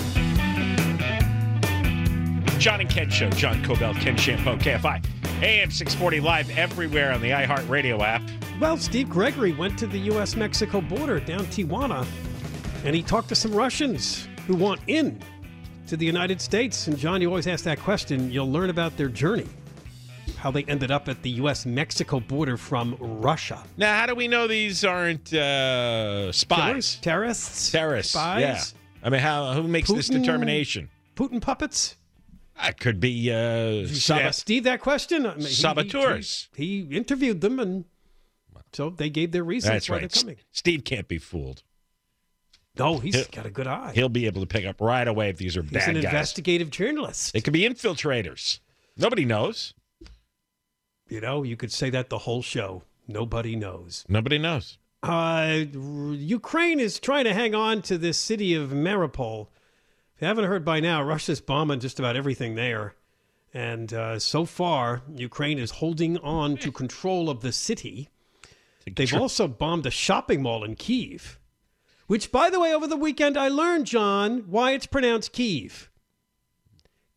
John 2.59 2.81
and 2.81 2.91
Ken 2.91 3.09
Show. 3.09 3.31
John 3.31 3.63
Kobylt, 3.63 4.01
Ken 4.01 4.17
Chiampou, 4.17 4.59
KFI. 4.61 5.05
AM 5.43 5.71
640 5.71 6.21
live 6.21 6.59
everywhere 6.59 7.13
on 7.13 7.21
the 7.21 7.31
iHeartRadio 7.31 8.01
app. 8.01 8.23
Well, 8.61 8.77
Steve 8.77 9.09
Gregory 9.09 9.53
went 9.53 9.79
to 9.79 9.87
the 9.87 9.99
U.S. 10.01 10.35
Mexico 10.35 10.81
border 10.81 11.21
down 11.21 11.47
Tijuana 11.47 12.05
and 12.85 12.95
he 12.95 13.03
talked 13.03 13.29
to 13.29 13.35
some 13.35 13.53
Russians 13.53 14.29
who 14.47 14.57
want 14.57 14.81
in 14.87 15.21
to 15.87 15.97
the 15.97 16.07
United 16.07 16.41
States. 16.41 16.87
And 16.87 16.97
John, 16.97 17.21
you 17.21 17.29
always 17.29 17.47
ask 17.47 17.65
that 17.65 17.81
question. 17.81 18.31
You'll 18.31 18.51
learn 18.51 18.71
about 18.71 18.97
their 18.97 19.09
journey, 19.09 19.47
how 20.37 20.51
they 20.51 20.65
ended 20.65 20.91
up 20.91 21.09
at 21.09 21.23
the 21.23 21.31
U.S. 21.31 21.67
Mexico 21.67 22.19
border 22.19 22.57
from 22.57 22.97
Russia. 22.99 23.63
Now, 23.77 23.99
how 23.99 24.07
do 24.07 24.15
we 24.15 24.27
know 24.27 24.47
these 24.47 24.85
aren't 24.85 25.33
uh, 25.33 26.33
spies? 26.33 26.59
Killers? 26.67 26.99
Terrorists? 27.03 27.71
Terrorists. 27.71 28.13
Spies? 28.13 28.41
Yeah. 28.41 28.63
I 29.07 29.11
mean, 29.11 29.21
how 29.21 29.53
who 29.53 29.65
makes 29.65 29.91
this 29.91 30.09
determination? 30.09 30.89
Putin 31.15 31.41
puppets? 31.41 31.98
It 32.63 32.81
could 32.81 32.99
be 33.01 33.31
uh, 33.33 33.87
sab- 33.87 34.35
Steve 34.35 34.65
that 34.65 34.81
question. 34.81 35.27
I 35.27 35.35
mean, 35.35 35.47
he- 35.47 35.53
saboteurs. 35.53 36.49
He, 36.55 36.85
he 36.85 36.97
interviewed 36.97 37.41
them, 37.41 37.61
and 37.61 37.85
so 38.73 38.91
they 38.91 39.11
gave 39.11 39.33
their 39.33 39.45
reasons 39.45 39.73
That's 39.75 39.89
why 39.91 39.97
right. 39.99 40.11
they're 40.11 40.23
coming. 40.23 40.37
Steve 40.53 40.85
can't 40.85 41.09
be 41.09 41.19
fooled. 41.19 41.63
No, 42.77 42.99
he's 42.99 43.15
He'll- 43.15 43.25
got 43.33 43.47
a 43.47 43.51
good 43.51 43.67
eye. 43.67 43.93
He'll 43.95 44.09
be 44.09 44.27
able 44.27 44.41
to 44.41 44.47
pick 44.47 44.65
up 44.67 44.81
right 44.81 45.07
away 45.07 45.31
if 45.31 45.37
these 45.37 45.57
are 45.57 45.63
He's 45.63 45.71
bad 45.73 45.89
an 45.91 45.97
investigative 45.99 46.71
journalist. 46.71 47.33
They 47.33 47.41
could 47.41 47.53
be 47.53 47.63
infiltrators. 47.69 48.61
Nobody 48.97 49.25
knows. 49.25 49.75
You 51.09 51.21
know, 51.21 51.43
you 51.43 51.57
could 51.57 51.73
say 51.73 51.91
that 51.91 52.11
the 52.11 52.19
whole 52.19 52.43
show. 52.43 52.83
Nobody 53.07 53.57
knows. 53.57 54.05
Nobody 54.09 54.37
knows. 54.39 54.79
Uh, 55.03 55.65
Ukraine 55.73 56.81
is 56.81 56.99
trying 57.01 57.25
to 57.25 57.33
hang 57.33 57.55
on 57.55 57.83
to 57.83 57.97
this 57.97 58.19
city 58.19 58.53
of 58.55 58.71
Mariupol. 58.71 59.47
If 60.19 60.23
you 60.23 60.27
haven't 60.27 60.47
heard 60.47 60.65
by 60.65 60.81
now, 60.81 61.01
Russia's 61.01 61.41
bombing 61.41 61.79
just 61.79 62.01
about 62.01 62.17
everything 62.17 62.57
there. 62.57 62.97
And 63.55 63.95
uh, 63.95 64.19
so 64.19 64.45
far, 64.47 65.03
Ukraine 65.15 65.61
is 65.61 65.71
holding 65.71 66.19
on 66.19 66.57
to 66.57 66.73
control 66.73 67.31
of 67.31 67.41
the 67.41 67.53
city. 67.53 68.09
They've 68.97 69.15
also 69.15 69.47
bombed 69.47 69.87
a 69.87 69.93
shopping 69.93 70.43
mall 70.43 70.65
in 70.65 70.75
Kiev, 70.75 71.39
which, 72.09 72.33
by 72.33 72.51
the 72.51 72.59
way, 72.59 72.75
over 72.75 72.89
the 72.89 72.97
weekend 72.97 73.37
I 73.37 73.47
learned, 73.47 73.87
John, 73.87 74.39
why 74.49 74.73
it's 74.73 74.87
pronounced 74.87 75.33
Kiev. 75.33 75.89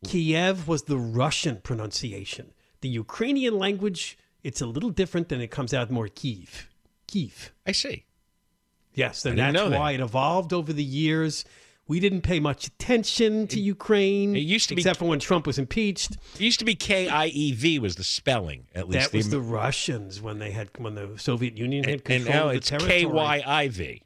Kiev 0.05 0.67
was 0.67 0.83
the 0.83 0.99
Russian 0.99 1.55
pronunciation. 1.63 2.53
The 2.81 2.89
Ukrainian 2.89 3.57
language, 3.57 4.15
it's 4.43 4.61
a 4.61 4.67
little 4.67 4.91
different 4.91 5.31
and 5.31 5.41
it 5.41 5.49
comes 5.49 5.73
out 5.73 5.89
more 5.89 6.07
Kiev. 6.07 6.69
Kiev. 7.07 7.51
I 7.65 7.71
see. 7.71 8.05
Yes, 8.93 9.25
and 9.25 9.39
that's 9.39 9.55
know 9.55 9.69
that. 9.69 9.79
why 9.79 9.93
it 9.93 10.01
evolved 10.01 10.53
over 10.53 10.71
the 10.71 10.83
years. 10.83 11.45
We 11.87 11.99
didn't 11.99 12.21
pay 12.21 12.39
much 12.39 12.67
attention 12.67 13.47
to 13.47 13.59
Ukraine. 13.59 14.35
it 14.35 14.39
used 14.39 14.69
to 14.69 14.75
be- 14.75 14.81
except 14.81 14.99
for 14.99 15.05
when 15.05 15.19
Trump 15.19 15.45
was 15.45 15.57
impeached. 15.57 16.13
It 16.35 16.41
used 16.41 16.59
to 16.59 16.65
be 16.65 16.75
K 16.75 17.09
I 17.09 17.25
E 17.27 17.51
V 17.51 17.79
was 17.79 17.95
the 17.95 18.03
spelling 18.03 18.67
at 18.73 18.87
least. 18.87 19.11
That 19.11 19.17
was 19.17 19.29
the 19.29 19.41
Russians 19.41 20.21
when 20.21 20.39
they 20.39 20.51
had 20.51 20.69
when 20.77 20.95
the 20.95 21.15
Soviet 21.17 21.57
Union 21.57 21.83
had 21.83 21.93
and 21.95 22.03
control 22.05 22.33
now 22.33 22.45
of 22.45 22.51
the 22.51 22.75
it's. 22.75 22.85
K 22.85 23.05
Y 23.05 23.43
I 23.45 23.67
V. 23.67 24.03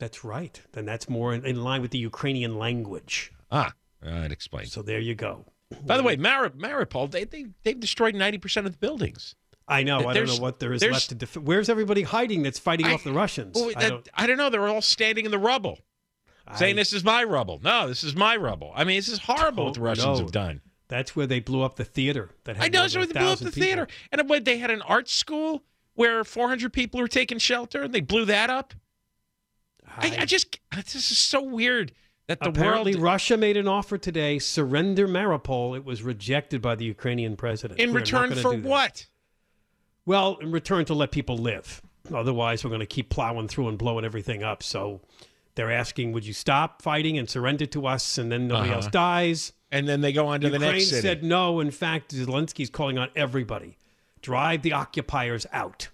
That's 0.00 0.24
right. 0.24 0.60
Then 0.72 0.86
that's 0.86 1.08
more 1.08 1.32
in, 1.32 1.46
in 1.46 1.62
line 1.62 1.80
with 1.82 1.92
the 1.92 1.98
Ukrainian 1.98 2.58
language. 2.58 3.32
Ah, 3.52 3.72
that 4.02 4.32
explains. 4.32 4.72
So 4.72 4.82
there 4.82 4.98
you 4.98 5.14
go. 5.14 5.44
By 5.86 5.96
the 5.96 6.02
way, 6.02 6.16
Mari- 6.16 6.50
Mariupol, 6.50 7.10
they, 7.10 7.24
they, 7.24 7.46
they've 7.62 7.78
destroyed 7.78 8.14
90% 8.14 8.58
of 8.66 8.72
the 8.72 8.78
buildings. 8.78 9.34
I 9.66 9.82
know. 9.82 10.06
I 10.06 10.12
don't 10.14 10.26
know 10.26 10.36
what 10.36 10.58
there 10.60 10.72
is 10.72 10.82
left 10.84 11.08
to 11.08 11.14
defend. 11.14 11.46
Where's 11.46 11.68
everybody 11.68 12.02
hiding 12.02 12.42
that's 12.42 12.58
fighting 12.58 12.86
off 12.86 13.02
the 13.04 13.12
Russians? 13.12 13.54
Well, 13.54 13.70
I 13.76 13.80
that- 13.80 13.88
don't, 13.88 14.08
I 14.14 14.26
don't 14.26 14.36
know. 14.36 14.50
They're 14.50 14.68
all 14.68 14.82
standing 14.82 15.24
in 15.24 15.30
the 15.30 15.38
rubble, 15.38 15.78
saying 16.56 16.74
I 16.74 16.80
this 16.80 16.92
is 16.92 17.04
my 17.04 17.24
rubble. 17.24 17.60
No, 17.62 17.88
this 17.88 18.04
is 18.04 18.14
my 18.14 18.36
rubble. 18.36 18.72
I 18.74 18.84
mean, 18.84 18.98
this 18.98 19.08
is 19.08 19.20
horrible 19.20 19.66
what 19.66 19.74
the 19.74 19.80
Russians 19.80 20.18
know. 20.18 20.24
have 20.24 20.32
done. 20.32 20.60
That's 20.88 21.16
where 21.16 21.26
they 21.26 21.40
blew 21.40 21.62
up 21.62 21.76
the 21.76 21.84
theater. 21.84 22.30
That 22.44 22.56
had 22.56 22.64
I 22.66 22.68
know. 22.68 22.82
That's 22.82 22.96
where 22.96 23.06
they 23.06 23.12
blew 23.14 23.28
up 23.28 23.38
the 23.38 23.46
people. 23.46 23.62
theater. 23.62 23.88
And 24.12 24.20
uh, 24.20 24.24
what, 24.24 24.44
they 24.44 24.58
had 24.58 24.70
an 24.70 24.82
art 24.82 25.08
school 25.08 25.64
where 25.94 26.24
400 26.24 26.72
people 26.72 27.00
were 27.00 27.08
taking 27.08 27.38
shelter, 27.38 27.82
and 27.82 27.94
they 27.94 28.00
blew 28.00 28.24
that 28.26 28.50
up. 28.50 28.74
I, 29.96 30.16
I 30.20 30.24
just, 30.24 30.58
this 30.74 31.10
is 31.10 31.18
so 31.18 31.42
weird 31.42 31.92
that 32.26 32.40
the 32.40 32.48
Apparently, 32.48 32.94
world, 32.94 33.04
Russia 33.04 33.36
made 33.36 33.56
an 33.56 33.68
offer 33.68 33.96
today: 33.98 34.38
surrender 34.38 35.06
Mariupol. 35.06 35.76
It 35.76 35.84
was 35.84 36.02
rejected 36.02 36.60
by 36.60 36.74
the 36.74 36.84
Ukrainian 36.84 37.36
president. 37.36 37.80
in 37.80 37.92
We're 37.92 38.00
return 38.00 38.34
for 38.34 38.54
what? 38.56 39.06
Well, 40.06 40.36
in 40.40 40.50
return 40.50 40.84
to 40.86 40.94
let 40.94 41.12
people 41.12 41.38
live. 41.38 41.80
Otherwise, 42.12 42.62
we're 42.62 42.70
going 42.70 42.80
to 42.80 42.86
keep 42.86 43.08
plowing 43.08 43.48
through 43.48 43.68
and 43.68 43.78
blowing 43.78 44.04
everything 44.04 44.42
up. 44.42 44.62
So 44.62 45.00
they're 45.54 45.72
asking, 45.72 46.12
would 46.12 46.26
you 46.26 46.32
stop 46.32 46.82
fighting 46.82 47.16
and 47.18 47.28
surrender 47.30 47.66
to 47.66 47.86
us, 47.86 48.18
and 48.18 48.30
then 48.32 48.48
nobody 48.48 48.68
Uh-huh. 48.70 48.76
else 48.78 48.88
dies? 48.88 49.52
And 49.70 49.88
then 49.88 50.00
they 50.02 50.12
go 50.12 50.26
on 50.28 50.40
to 50.40 50.50
the 50.50 50.58
next 50.58 50.88
city. 50.90 51.00
said 51.02 51.24
no. 51.24 51.60
In 51.60 51.70
fact, 51.70 52.14
Zelensky's 52.14 52.70
calling 52.70 52.96
on 52.98 53.08
everybody: 53.16 53.76
drive 54.22 54.62
the 54.62 54.72
occupiers 54.72 55.46
out. 55.52 55.88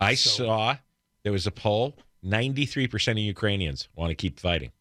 I 0.00 0.14
So- 0.14 0.30
saw 0.44 0.76
there 1.22 1.32
was 1.32 1.46
a 1.46 1.50
poll 1.50 1.96
93% 2.24 3.12
of 3.12 3.18
Ukrainians 3.18 3.88
want 3.94 4.10
to 4.10 4.14
keep 4.14 4.38
fighting. 4.40 4.72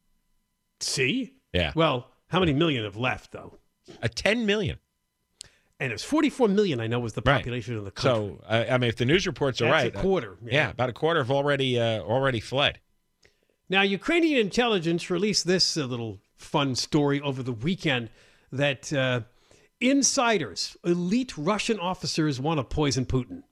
See? 0.80 1.34
Yeah. 1.54 1.72
Well, 1.76 2.10
how 2.28 2.40
many 2.40 2.54
million 2.54 2.84
have 2.84 2.96
left 2.96 3.32
though? 3.32 3.58
A 4.02 4.10
10 4.10 4.46
million. 4.46 4.78
And 5.80 5.94
it's 5.94 6.04
44 6.04 6.48
million. 6.50 6.80
I 6.82 6.88
know 6.88 7.00
was 7.00 7.14
the 7.14 7.22
Right. 7.26 7.38
population 7.38 7.78
of 7.78 7.86
the 7.86 7.92
country. 7.92 8.38
So, 8.38 8.44
I 8.48 8.68
I 8.74 8.78
mean, 8.78 8.90
if 8.90 8.98
the 8.98 9.06
news 9.06 9.26
reports 9.26 9.62
are 9.62 9.66
That's 9.66 9.84
right, 9.84 9.96
a 9.96 10.00
quarter. 10.00 10.34
uh, 10.34 10.48
yeah. 10.52 10.70
about 10.72 10.90
a 10.90 10.94
quarter 10.94 11.22
have 11.22 11.32
already 11.32 11.80
uh, 11.80 12.02
already 12.02 12.40
fled. 12.40 12.80
Now, 13.70 13.84
Ukrainian 13.84 14.40
intelligence 14.40 15.10
released 15.10 15.46
this 15.46 15.78
uh, 15.78 15.86
little 15.86 16.20
fun 16.36 16.76
story 16.76 17.22
over 17.22 17.44
the 17.44 17.54
weekend 17.54 18.10
that 18.52 18.92
uh, 18.92 19.22
insiders, 19.80 20.76
elite 20.84 21.38
Russian 21.38 21.80
officers, 21.80 22.40
want 22.40 22.60
to 22.60 22.64
poison 22.64 23.06
Putin 23.06 23.44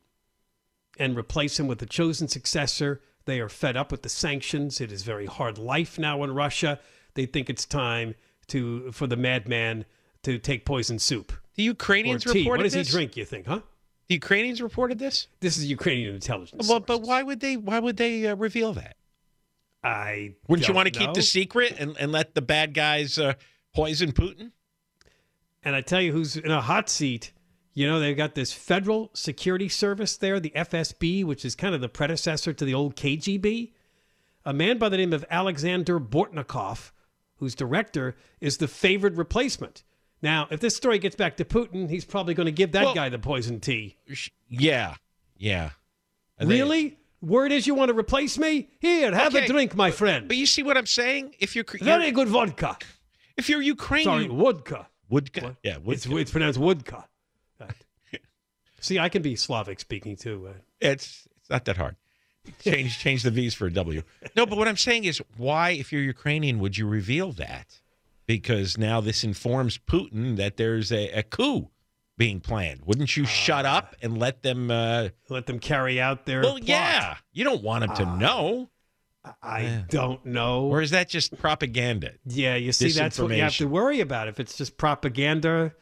and 0.97 1.15
replace 1.15 1.59
him 1.59 1.67
with 1.67 1.81
a 1.83 1.85
chosen 1.85 2.27
successor. 2.27 3.01
They 3.25 3.39
are 3.39 3.49
fed 3.49 3.77
up 3.77 3.91
with 3.91 4.01
the 4.01 4.09
sanctions. 4.09 4.81
It 4.81 4.91
is 4.91 5.03
very 5.03 5.27
hard 5.27 5.59
life 5.59 5.99
now 5.99 6.23
in 6.23 6.33
Russia. 6.33 6.79
They 7.13 7.25
think 7.27 7.49
it's 7.49 7.65
time 7.65 8.15
to 8.47 8.91
for 8.91 9.05
the 9.05 9.17
madman 9.17 9.85
to 10.23 10.39
take 10.39 10.65
poison 10.65 10.97
soup. 10.97 11.31
The 11.55 11.63
Ukrainians 11.63 12.25
or 12.25 12.33
tea. 12.33 12.39
reported 12.39 12.59
What 12.59 12.63
does 12.63 12.73
this? 12.73 12.87
he 12.87 12.91
drink? 12.91 13.17
You 13.17 13.25
think, 13.25 13.45
huh? 13.45 13.61
The 14.07 14.15
Ukrainians 14.15 14.61
reported 14.61 14.99
this. 14.99 15.27
This 15.41 15.57
is 15.57 15.65
Ukrainian 15.65 16.15
intelligence. 16.15 16.67
Well, 16.67 16.79
but 16.79 17.01
why 17.01 17.21
would 17.21 17.39
they? 17.39 17.57
Why 17.57 17.79
would 17.79 17.97
they 17.97 18.27
uh, 18.27 18.35
reveal 18.35 18.73
that? 18.73 18.96
I 19.83 20.35
Wouldn't 20.47 20.67
you 20.67 20.73
want 20.73 20.91
to 20.91 20.99
keep 20.99 21.13
the 21.13 21.21
secret 21.21 21.75
and, 21.77 21.95
and 21.99 22.11
let 22.11 22.35
the 22.35 22.41
bad 22.41 22.73
guys 22.73 23.17
uh, 23.17 23.33
poison 23.73 24.11
Putin? 24.11 24.51
And 25.63 25.75
I 25.75 25.81
tell 25.81 26.01
you 26.01 26.11
who's 26.11 26.35
in 26.35 26.51
a 26.51 26.61
hot 26.61 26.89
seat. 26.89 27.31
You 27.73 27.85
know, 27.85 27.99
they've 27.99 28.17
got 28.17 28.33
this 28.33 28.53
Federal 28.53 29.11
Security 29.13 29.69
Service 29.69 30.17
there, 30.17 30.39
the 30.39 30.51
FSB, 30.55 31.23
which 31.23 31.45
is 31.45 31.55
kind 31.55 31.75
of 31.75 31.81
the 31.81 31.89
predecessor 31.89 32.51
to 32.53 32.65
the 32.65 32.73
old 32.73 32.95
KGB. 32.95 33.71
A 34.45 34.53
man 34.53 34.77
by 34.77 34.89
the 34.89 34.97
name 34.97 35.13
of 35.13 35.25
Alexander 35.29 35.99
Bortnikov, 35.99 36.91
whose 37.35 37.53
director 37.53 38.15
is 38.41 38.57
the 38.57 38.67
favored 38.67 39.17
replacement. 39.17 39.83
Now, 40.21 40.47
if 40.49 40.59
this 40.59 40.75
story 40.75 40.97
gets 40.97 41.15
back 41.15 41.37
to 41.37 41.45
Putin, 41.45 41.89
he's 41.89 42.05
probably 42.05 42.33
going 42.33 42.45
to 42.45 42.51
give 42.51 42.71
that 42.71 42.85
Well- 42.85 42.95
guy 42.95 43.09
the 43.09 43.19
poison 43.19 43.59
tea. 43.59 43.97
Yeah, 44.49 44.95
yeah. 45.37 45.71
They- 46.39 46.45
really? 46.45 46.97
Word 47.21 47.51
is 47.51 47.65
you 47.65 47.73
want 47.73 47.89
to 47.89 47.97
replace 47.97 48.37
me? 48.37 48.69
Here, 48.79 49.13
have 49.13 49.33
Okay, 49.35 49.45
a 49.45 49.47
drink, 49.47 49.75
my 49.75 49.91
friend. 49.91 50.27
But 50.27 50.37
you 50.37 50.45
see 50.45 50.61
what 50.63 50.77
I'm 50.77 50.85
saying? 50.85 51.35
If 51.39 51.55
you're, 51.55 51.65
Very 51.81 52.05
you're 52.05 52.11
good 52.13 52.27
vodka. 52.27 52.77
if 53.37 53.49
you're 53.49 53.61
Ukrainian, 53.61 54.05
Sorry, 54.05 54.27
vodka. 54.27 54.87
Woodka, 55.09 55.57
yeah, 55.63 55.77
It's, 55.87 56.05
Woodka. 56.05 56.17
it's 56.21 56.31
pronounced 56.31 56.59
vodka. 56.59 57.05
Right. 57.59 57.71
See, 58.81 58.99
I 58.99 59.09
can 59.09 59.21
be 59.21 59.35
Slavic 59.35 59.79
speaking 59.79 60.15
too. 60.15 60.47
Uh, 60.49 60.53
It's 60.81 61.27
it's 61.37 61.49
not 61.49 61.65
that 61.65 61.77
hard. 61.77 61.95
Change 62.61 62.99
change 63.05 63.23
the 63.23 63.31
V's 63.31 63.53
for 63.53 63.65
a 63.67 63.71
W. 63.71 64.03
No, 64.35 64.45
but 64.45 64.57
what 64.57 64.67
I'm 64.67 64.77
saying 64.77 65.05
is, 65.05 65.21
why, 65.37 65.71
if 65.71 65.91
you're 65.91 66.01
Ukrainian, 66.03 66.59
would 66.59 66.77
you 66.77 66.85
reveal 66.87 67.31
that? 67.33 67.79
Because 68.25 68.77
now 68.77 68.99
this 69.01 69.23
informs 69.23 69.77
Putin 69.77 70.35
that 70.35 70.57
there's 70.57 70.91
a, 70.91 71.09
a 71.11 71.23
coup 71.23 71.69
being 72.17 72.39
planned. 72.39 72.81
Wouldn't 72.85 73.15
you 73.15 73.25
shut 73.25 73.65
up 73.65 73.95
and 74.01 74.17
let 74.17 74.41
them? 74.43 74.71
Uh, 74.71 75.09
let 75.29 75.45
them 75.45 75.59
carry 75.59 75.99
out 76.01 76.25
their. 76.25 76.41
well, 76.41 76.53
plot. 76.53 76.63
yeah, 76.67 77.17
you 77.31 77.43
don't 77.43 77.61
want 77.63 77.85
them 77.85 77.95
to 77.97 78.17
know, 78.17 78.69
I 79.43 79.85
don't 79.89 80.25
know. 80.25 80.63
or 80.67 80.81
is 80.81 80.91
that 80.91 81.09
just 81.09 81.37
propaganda? 81.37 82.13
yeah, 82.25 82.55
you 82.55 82.71
see, 82.71 82.89
that's 82.91 83.19
what 83.19 83.31
you 83.35 83.41
have 83.43 83.55
to 83.57 83.67
worry 83.67 83.99
about. 83.99 84.27
If 84.27 84.39
it's 84.39 84.57
just 84.57 84.77
propaganda, 84.77 85.73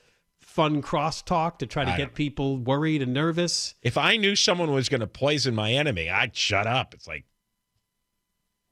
fun 0.42 0.82
crosstalk 0.82 1.58
to 1.60 1.66
try 1.66 1.86
to 1.86 1.92
I 1.94 1.98
get 1.98 2.14
people 2.16 2.58
worried 2.58 3.02
and 3.02 3.14
nervous. 3.14 3.76
If 3.82 3.98
I 3.98 4.18
knew 4.18 4.36
someone 4.36 4.72
was 4.74 4.90
going 4.90 5.02
to 5.02 5.08
poison 5.08 5.56
my 5.56 5.72
enemy, 5.74 6.10
I'd 6.10 6.36
shut 6.36 6.68
up. 6.68 6.94
It's 6.94 7.08
like 7.08 7.26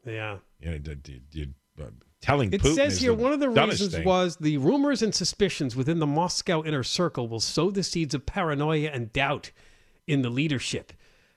Yeah. 0.05 0.38
you 0.60 0.72
know, 0.72 0.77
d- 0.79 0.96
d- 0.96 1.22
d- 1.32 1.53
uh, 1.82 1.86
telling 2.24 2.53
It 2.53 2.62
Putin 2.62 2.75
says 2.75 3.00
here 3.01 3.13
one 3.13 3.34
of 3.34 3.39
the 3.42 3.50
reasons 3.50 3.94
thing. 3.94 4.06
was 4.06 4.38
the 4.38 4.58
rumors 4.58 5.01
and 5.01 5.13
suspicions 5.13 5.75
within 5.75 6.00
the 6.00 6.08
Moscow 6.08 6.63
inner 6.63 6.82
circle 6.84 7.27
will 7.27 7.42
sow 7.42 7.70
the 7.70 7.84
seeds 7.84 8.15
of 8.15 8.25
paranoia 8.25 8.89
and 8.89 9.12
doubt 9.12 9.51
in 10.08 10.22
the 10.22 10.30
leadership. 10.30 10.94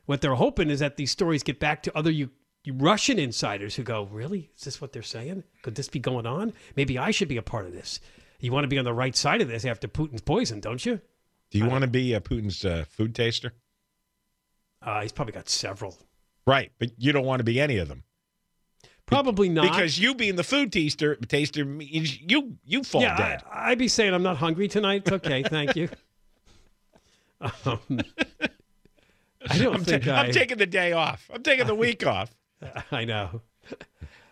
What 0.06 0.20
they're 0.20 0.34
hoping 0.36 0.70
is 0.70 0.78
that 0.78 0.96
these 0.96 1.10
stories 1.10 1.42
get 1.42 1.58
back 1.58 1.82
to 1.82 1.98
other 1.98 2.10
U- 2.12 2.30
Russian 2.68 3.18
insiders 3.18 3.74
who 3.74 3.82
go, 3.82 4.04
Really? 4.04 4.50
Is 4.56 4.62
this 4.64 4.80
what 4.80 4.92
they're 4.92 5.02
saying? 5.02 5.42
Could 5.62 5.74
this 5.74 5.88
be 5.88 5.98
going 5.98 6.26
on? 6.26 6.52
Maybe 6.76 6.96
I 6.98 7.10
should 7.10 7.28
be 7.28 7.36
a 7.36 7.42
part 7.42 7.66
of 7.66 7.72
this. 7.72 7.98
You 8.38 8.52
want 8.52 8.64
to 8.64 8.68
be 8.68 8.78
on 8.78 8.84
the 8.84 8.94
right 8.94 9.16
side 9.16 9.40
of 9.40 9.48
this 9.48 9.64
after 9.64 9.88
Putin's 9.88 10.20
poison, 10.20 10.60
don't 10.60 10.84
you? 10.86 11.00
Do 11.50 11.58
you 11.58 11.66
want 11.66 11.82
to 11.82 11.88
be 11.88 12.14
uh, 12.14 12.20
Putin's 12.20 12.64
uh, 12.64 12.84
food 12.88 13.14
taster? 13.14 13.54
Uh, 14.82 15.00
he's 15.02 15.12
probably 15.12 15.32
got 15.32 15.48
several. 15.48 15.96
Right, 16.46 16.70
but 16.78 16.90
you 16.96 17.10
don't 17.12 17.24
want 17.24 17.40
to 17.40 17.44
be 17.44 17.60
any 17.60 17.78
of 17.78 17.88
them. 17.88 18.04
Probably 19.06 19.48
not. 19.48 19.62
Because 19.70 19.98
you 19.98 20.14
being 20.14 20.34
the 20.36 20.44
food 20.44 20.72
taster, 20.72 21.14
taster 21.16 21.64
means 21.64 22.20
you 22.20 22.56
you 22.64 22.82
fall 22.82 23.02
yeah, 23.02 23.16
dead. 23.16 23.42
I, 23.50 23.70
I'd 23.70 23.78
be 23.78 23.88
saying 23.88 24.12
I'm 24.12 24.22
not 24.22 24.36
hungry 24.36 24.66
tonight. 24.68 25.02
It's 25.06 25.12
okay, 25.12 25.42
thank 25.42 25.76
you. 25.76 25.88
Um, 27.66 28.00
I 29.48 29.58
don't 29.58 29.74
I'm, 29.74 29.84
think 29.84 30.04
ta- 30.04 30.12
I. 30.12 30.24
I'm 30.24 30.32
taking 30.32 30.56
the 30.56 30.64
day 30.66 30.92
off. 30.92 31.30
I'm 31.32 31.42
taking 31.42 31.66
the 31.66 31.74
week 31.74 32.06
off. 32.06 32.34
I 32.90 33.04
know. 33.04 33.42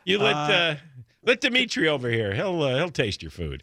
You 0.05 0.19
let 0.19 0.35
Uh, 0.35 0.39
uh, 0.53 0.77
let 1.23 1.41
Dimitri 1.43 1.87
over 1.87 2.09
here. 2.09 2.35
He'll 2.35 2.63
uh, 2.63 2.77
he'll 2.77 2.89
taste 2.89 3.23
your 3.23 3.31
food. 3.31 3.63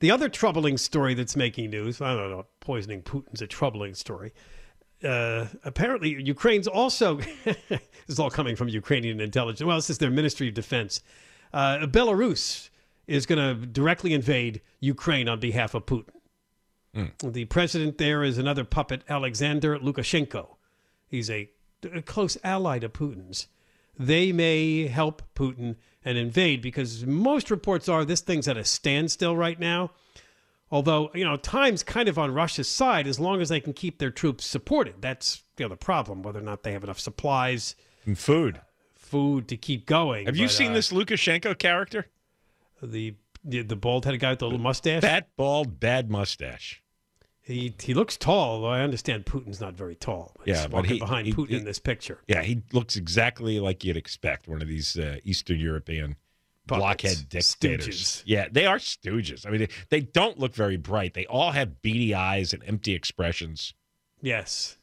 The 0.00 0.10
other 0.10 0.28
troubling 0.28 0.76
story 0.76 1.14
that's 1.14 1.36
making 1.36 1.70
news, 1.70 2.02
I 2.02 2.14
don't 2.14 2.30
know, 2.30 2.44
poisoning 2.60 3.00
Putin's 3.02 3.40
a 3.40 3.46
troubling 3.46 3.94
story. 3.94 4.32
Uh, 5.04 5.46
apparently, 5.64 6.22
Ukraine's 6.22 6.66
also, 6.66 7.16
this 7.44 7.80
is 8.08 8.18
all 8.18 8.30
coming 8.30 8.56
from 8.56 8.68
Ukrainian 8.68 9.20
intelligence. 9.20 9.64
Well, 9.66 9.76
this 9.76 9.90
is 9.90 9.98
their 9.98 10.10
Ministry 10.10 10.48
of 10.48 10.54
Defense. 10.54 11.02
Uh, 11.52 11.86
Belarus 11.86 12.70
is 13.06 13.26
going 13.26 13.38
to 13.38 13.66
directly 13.66 14.14
invade 14.14 14.60
Ukraine 14.80 15.28
on 15.28 15.38
behalf 15.38 15.74
of 15.74 15.86
Putin. 15.86 16.10
The 17.22 17.44
president 17.44 17.98
there 17.98 18.24
is 18.24 18.38
another 18.38 18.64
puppet, 18.64 19.02
Alexander 19.08 19.78
Lukashenko. 19.78 20.56
He's 21.06 21.28
a, 21.28 21.50
a 21.92 22.00
close 22.00 22.38
ally 22.42 22.78
to 22.78 22.88
Putin's. 22.88 23.48
They 23.98 24.32
may 24.32 24.86
help 24.86 25.22
Putin 25.34 25.76
and 26.04 26.16
invade 26.16 26.62
because 26.62 27.04
most 27.04 27.50
reports 27.50 27.88
are 27.88 28.04
this 28.04 28.22
thing's 28.22 28.48
at 28.48 28.56
a 28.56 28.64
standstill 28.64 29.36
right 29.36 29.60
now. 29.60 29.90
Although, 30.70 31.10
you 31.14 31.24
know, 31.24 31.36
time's 31.36 31.82
kind 31.84 32.08
of 32.08 32.18
on 32.18 32.32
Russia's 32.34 32.68
side 32.68 33.06
as 33.06 33.20
long 33.20 33.40
as 33.40 33.48
they 33.48 33.60
can 33.60 33.72
keep 33.72 33.98
their 33.98 34.10
troops 34.10 34.44
supported. 34.44 34.96
That's 35.00 35.42
the 35.56 35.64
other 35.64 35.76
problem, 35.76 36.22
whether 36.22 36.40
or 36.40 36.42
not 36.42 36.64
they 36.64 36.72
have 36.72 36.82
enough 36.82 36.98
supplies, 36.98 37.76
And 38.04 38.18
food. 38.18 38.60
food 38.94 39.46
to 39.48 39.56
keep 39.56 39.86
going. 39.86 40.26
Have 40.26 40.36
you 40.36 40.46
But, 40.46 40.52
seen 40.52 40.72
uh, 40.72 40.74
this 40.74 40.92
Lukashenko 40.92 41.56
character? 41.58 42.06
The 42.82 43.14
the, 43.44 43.62
the 43.62 43.76
bald 43.76 44.04
headed 44.04 44.20
guy 44.20 44.30
with 44.30 44.40
the 44.40 44.46
little 44.46 44.58
mustache? 44.58 45.02
Fat, 45.02 45.28
bald, 45.36 45.78
bad 45.78 46.10
mustache. 46.10 46.82
He 47.40 47.72
he 47.80 47.94
looks 47.94 48.16
tall, 48.16 48.62
though 48.62 48.66
I 48.66 48.80
understand 48.80 49.24
Putin's 49.24 49.60
not 49.60 49.74
very 49.74 49.94
tall. 49.94 50.34
He's 50.44 50.56
Yeah, 50.56 50.66
but 50.66 50.84
he- 50.86 50.98
behind 50.98 51.28
he- 51.28 51.32
Putin 51.32 51.48
he- 51.50 51.56
in 51.58 51.64
this 51.64 51.78
picture. 51.78 52.18
Yeah, 52.26 52.42
he 52.42 52.62
looks 52.72 52.96
exactly 52.96 53.60
like 53.60 53.84
you'd 53.84 53.96
expect 53.96 54.48
one 54.48 54.60
of 54.62 54.66
these 54.66 54.98
uh, 54.98 55.18
Eastern 55.22 55.60
European 55.60 56.16
Puppets, 56.66 56.80
blockhead 56.82 57.28
dictators. 57.28 57.86
stooges. 57.86 58.22
Yeah, 58.26 58.48
they 58.50 58.66
are 58.66 58.78
stooges. 58.78 59.46
I 59.46 59.50
mean, 59.50 59.60
they, 59.60 59.68
they 59.90 60.00
don't 60.00 60.38
look 60.38 60.54
very 60.54 60.76
bright. 60.76 61.14
They 61.14 61.26
all 61.26 61.52
have 61.52 61.80
beady 61.82 62.14
eyes 62.14 62.52
and 62.52 62.62
empty 62.66 62.94
expressions. 62.94 63.72
Yes. 64.20 64.76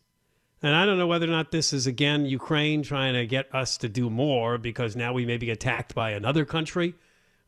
And 0.61 0.75
I 0.75 0.85
don't 0.85 0.97
know 0.97 1.07
whether 1.07 1.27
or 1.27 1.31
not 1.31 1.51
this 1.51 1.73
is 1.73 1.85
again 1.87 2.25
Ukraine 2.25 2.83
trying 2.83 3.15
to 3.15 3.25
get 3.25 3.53
us 3.53 3.77
to 3.79 3.89
do 3.89 4.09
more 4.09 4.57
because 4.57 4.95
now 4.95 5.11
we 5.11 5.25
may 5.25 5.35
be 5.37 5.49
attacked 5.49 5.93
by 5.93 6.11
another 6.11 6.45
country. 6.45 6.95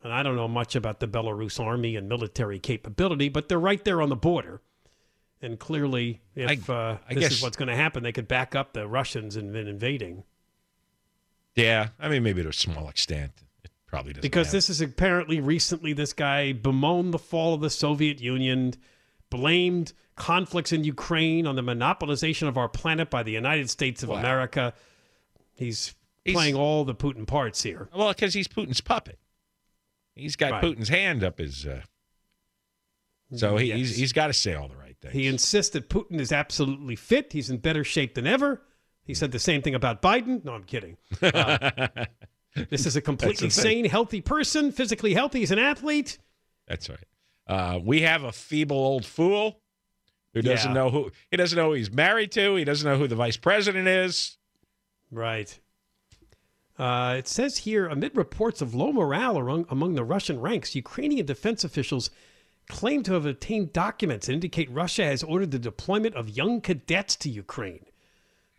And 0.04 0.12
I 0.12 0.22
don't 0.22 0.36
know 0.36 0.50
much 0.50 0.76
about 0.76 1.00
the 1.00 1.08
Belarus 1.08 1.60
army 1.60 1.96
and 1.96 2.10
military 2.10 2.60
capability, 2.60 3.30
but 3.30 3.48
they're 3.48 3.58
right 3.58 3.84
there 3.86 4.02
on 4.02 4.10
the 4.10 4.16
border. 4.16 4.62
And 5.42 5.58
clearly, 5.58 6.22
if 6.36 6.70
uh, 6.70 6.98
I 7.10 7.14
this 7.14 7.24
guess- 7.24 7.32
is 7.34 7.42
what's 7.42 7.58
going 7.58 7.70
to 7.70 7.76
happen, 7.76 8.04
they 8.04 8.12
could 8.12 8.28
back 8.28 8.54
up 8.54 8.74
the 8.74 8.88
Russians 8.88 9.38
in, 9.38 9.56
in 9.56 9.68
invading. 9.68 10.24
Yeah, 11.56 11.90
I 12.00 12.10
mean, 12.10 12.22
maybe 12.24 12.44
to 12.44 12.50
a 12.50 12.54
small 12.54 12.90
extent. 12.90 13.32
Probably 13.96 14.14
doesn't 14.14 14.22
Because 14.22 14.48
matter. 14.48 14.58
this 14.58 14.70
is 14.70 14.82
apparently 14.82 15.40
recently, 15.40 15.94
this 15.94 16.12
guy 16.14 16.52
bemoaned 16.54 17.14
the 17.14 17.20
fall 17.20 17.54
of 17.54 17.62
the 17.62 17.70
Soviet 17.70 18.20
Union, 18.20 18.74
blamed 19.30 19.94
conflicts 20.16 20.72
in 20.74 20.84
Ukraine 20.84 21.48
on 21.48 21.56
the 21.56 21.62
monopolization 21.62 22.48
of 22.48 22.58
our 22.58 22.68
planet 22.70 23.10
by 23.10 23.24
the 23.24 23.32
United 23.32 23.70
States 23.70 24.04
of 24.04 24.10
Wow. 24.10 24.18
America. 24.18 24.74
He's, 25.56 25.96
He's- 26.24 26.36
playing 26.36 26.56
all 26.56 26.84
the 26.86 26.96
Putin 26.96 27.26
parts 27.26 27.64
here. 27.64 27.88
Well, 27.96 28.10
because 28.10 28.34
he's 28.34 28.48
Putin's 28.48 28.82
puppet. 28.82 29.18
He's 30.16 30.36
got 30.36 30.52
Right. 30.52 30.64
Putin's 30.64 30.90
hand 30.90 31.24
up 31.24 31.38
his. 31.40 31.66
Uh, 31.66 31.82
so 33.36 33.58
he, 33.58 33.68
Yes. 33.68 33.78
he's 33.78 33.96
he's 33.98 34.14
got 34.14 34.28
to 34.28 34.34
say 34.34 34.54
all 34.54 34.68
the 34.68 34.78
right 34.78 34.96
things. 35.02 35.14
He 35.14 35.28
insists 35.28 35.72
that 35.74 35.90
Putin 35.90 36.20
is 36.20 36.32
absolutely 36.32 36.96
fit. 36.96 37.34
He's 37.34 37.50
in 37.50 37.58
better 37.58 37.84
shape 37.84 38.16
than 38.16 38.28
ever. 38.28 38.62
He 39.04 39.14
said 39.14 39.32
the 39.32 39.40
same 39.40 39.62
thing 39.62 39.76
about 39.76 40.02
Biden. 40.02 40.44
No, 40.46 40.54
I'm 40.54 40.64
kidding. 40.64 40.98
Uh, 41.22 42.06
this 42.70 42.86
is 42.86 42.96
a 42.96 43.02
completely 43.02 43.50
sane, 43.50 43.86
healthy 43.86 44.22
person, 44.22 44.72
physically 44.72 45.14
healthy. 45.14 45.40
He's 45.40 45.52
an 45.52 45.60
athlete. 45.60 46.18
That's 46.68 46.90
right. 46.90 47.00
Uh, 47.48 47.80
we 47.84 48.02
have 48.02 48.24
a 48.24 48.32
feeble 48.32 48.78
old 48.78 49.06
fool 49.06 49.62
who 50.34 50.42
doesn't 50.42 50.72
Yeah. 50.72 50.74
know 50.74 50.90
who 50.90 51.12
he 51.30 51.38
doesn't 51.38 51.56
know 51.56 51.68
who 51.70 51.74
he's 51.74 51.92
married 51.92 52.32
to. 52.34 52.56
He 52.56 52.64
doesn't 52.64 52.88
know 52.90 52.98
who 52.98 53.08
the 53.08 53.16
vice 53.16 53.38
president 53.38 53.88
is. 53.88 54.38
Right. 55.12 55.58
Uh, 56.78 57.16
it 57.18 57.28
says 57.28 57.60
here 57.60 57.88
amid 57.88 58.18
reports 58.18 58.62
of 58.62 58.76
low 58.76 58.92
morale 58.92 59.38
among, 59.38 59.66
among 59.70 59.94
the 59.96 60.04
Russian 60.04 60.42
ranks, 60.42 60.76
Ukrainian 60.76 61.26
defense 61.26 61.64
officials 61.64 62.10
claim 62.68 63.02
to 63.04 63.14
have 63.14 63.26
obtained 63.26 63.72
documents 63.72 64.28
that 64.28 64.34
indicate 64.34 64.70
Russia 64.72 65.06
has 65.06 65.24
ordered 65.24 65.52
the 65.52 65.60
deployment 65.60 66.16
of 66.16 66.30
young 66.36 66.60
cadets 66.60 67.16
to 67.18 67.30
Ukraine. 67.30 67.86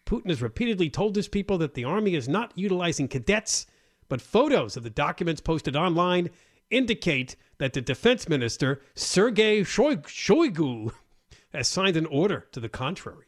Putin 0.06 0.28
has 0.28 0.40
repeatedly 0.40 0.88
told 0.88 1.16
his 1.16 1.28
people 1.28 1.58
that 1.58 1.74
the 1.74 1.84
army 1.84 2.14
is 2.14 2.28
not 2.28 2.52
utilizing 2.54 3.08
cadets, 3.08 3.66
but 4.08 4.20
photos 4.20 4.76
of 4.76 4.82
the 4.82 4.90
documents 4.90 5.40
posted 5.40 5.76
online 5.76 6.30
indicate 6.70 7.36
that 7.58 7.72
the 7.72 7.80
defense 7.80 8.28
minister, 8.28 8.80
Sergei 8.94 9.60
Shoig- 9.62 10.02
Shoigu, 10.06 10.92
has 11.52 11.68
signed 11.68 11.96
an 11.96 12.06
order 12.06 12.46
to 12.52 12.60
the 12.60 12.68
contrary. 12.68 13.26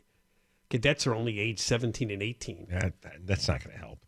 Cadets 0.71 1.07
are 1.07 1.15
only 1.15 1.39
age 1.39 1.59
17 1.61 2.11
and 2.11 2.23
18. 2.23 2.67
That, 2.71 3.01
that- 3.03 3.27
that's 3.27 3.49
not 3.49 3.63
going 3.65 3.75
to 3.75 3.81
help. 3.81 4.05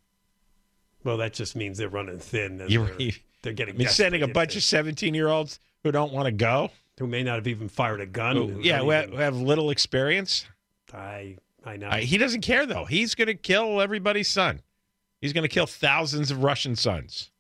Well, 1.05 1.17
that 1.17 1.33
just 1.33 1.57
means 1.57 1.79
they're 1.79 1.89
running 1.89 2.19
thin. 2.19 2.63
You're, 2.69 2.87
they're, 2.99 3.11
they're 3.43 3.53
I 3.53 3.55
getting 3.55 3.77
mean, 3.79 3.89
sending 3.89 4.23
a 4.23 4.29
bunch 4.29 4.53
if 4.53 4.59
of 4.59 4.65
seventeen-year-olds 4.65 5.59
who 5.83 5.91
don't 5.93 6.13
want 6.13 6.27
to 6.27 6.33
go. 6.33 6.71
who 6.99 7.07
may 7.07 7.23
not 7.23 7.37
have 7.37 7.47
even 7.47 7.69
fired 7.71 8.03
a 8.03 8.07
gun. 8.07 8.37
who- 8.37 8.49
who 8.49 8.61
yeah, 8.61 8.81
who 8.81 8.91
have, 8.91 9.11
have 9.15 9.35
little 9.37 9.71
experience. 9.71 10.47
I 10.93 11.39
I 11.65 11.77
know. 11.79 11.89
Uh, 11.89 11.97
he 11.97 12.19
doesn't 12.19 12.43
care 12.43 12.67
though. 12.67 12.85
He's 12.85 13.15
going 13.15 13.29
to 13.29 13.35
kill 13.35 13.81
everybody's 13.81 14.29
son. 14.29 14.61
He's 15.21 15.33
going 15.33 15.43
to 15.43 15.49
kill 15.49 15.67
thousands 15.67 16.31
of 16.31 16.43
Russian 16.43 16.77
sons. 16.77 17.31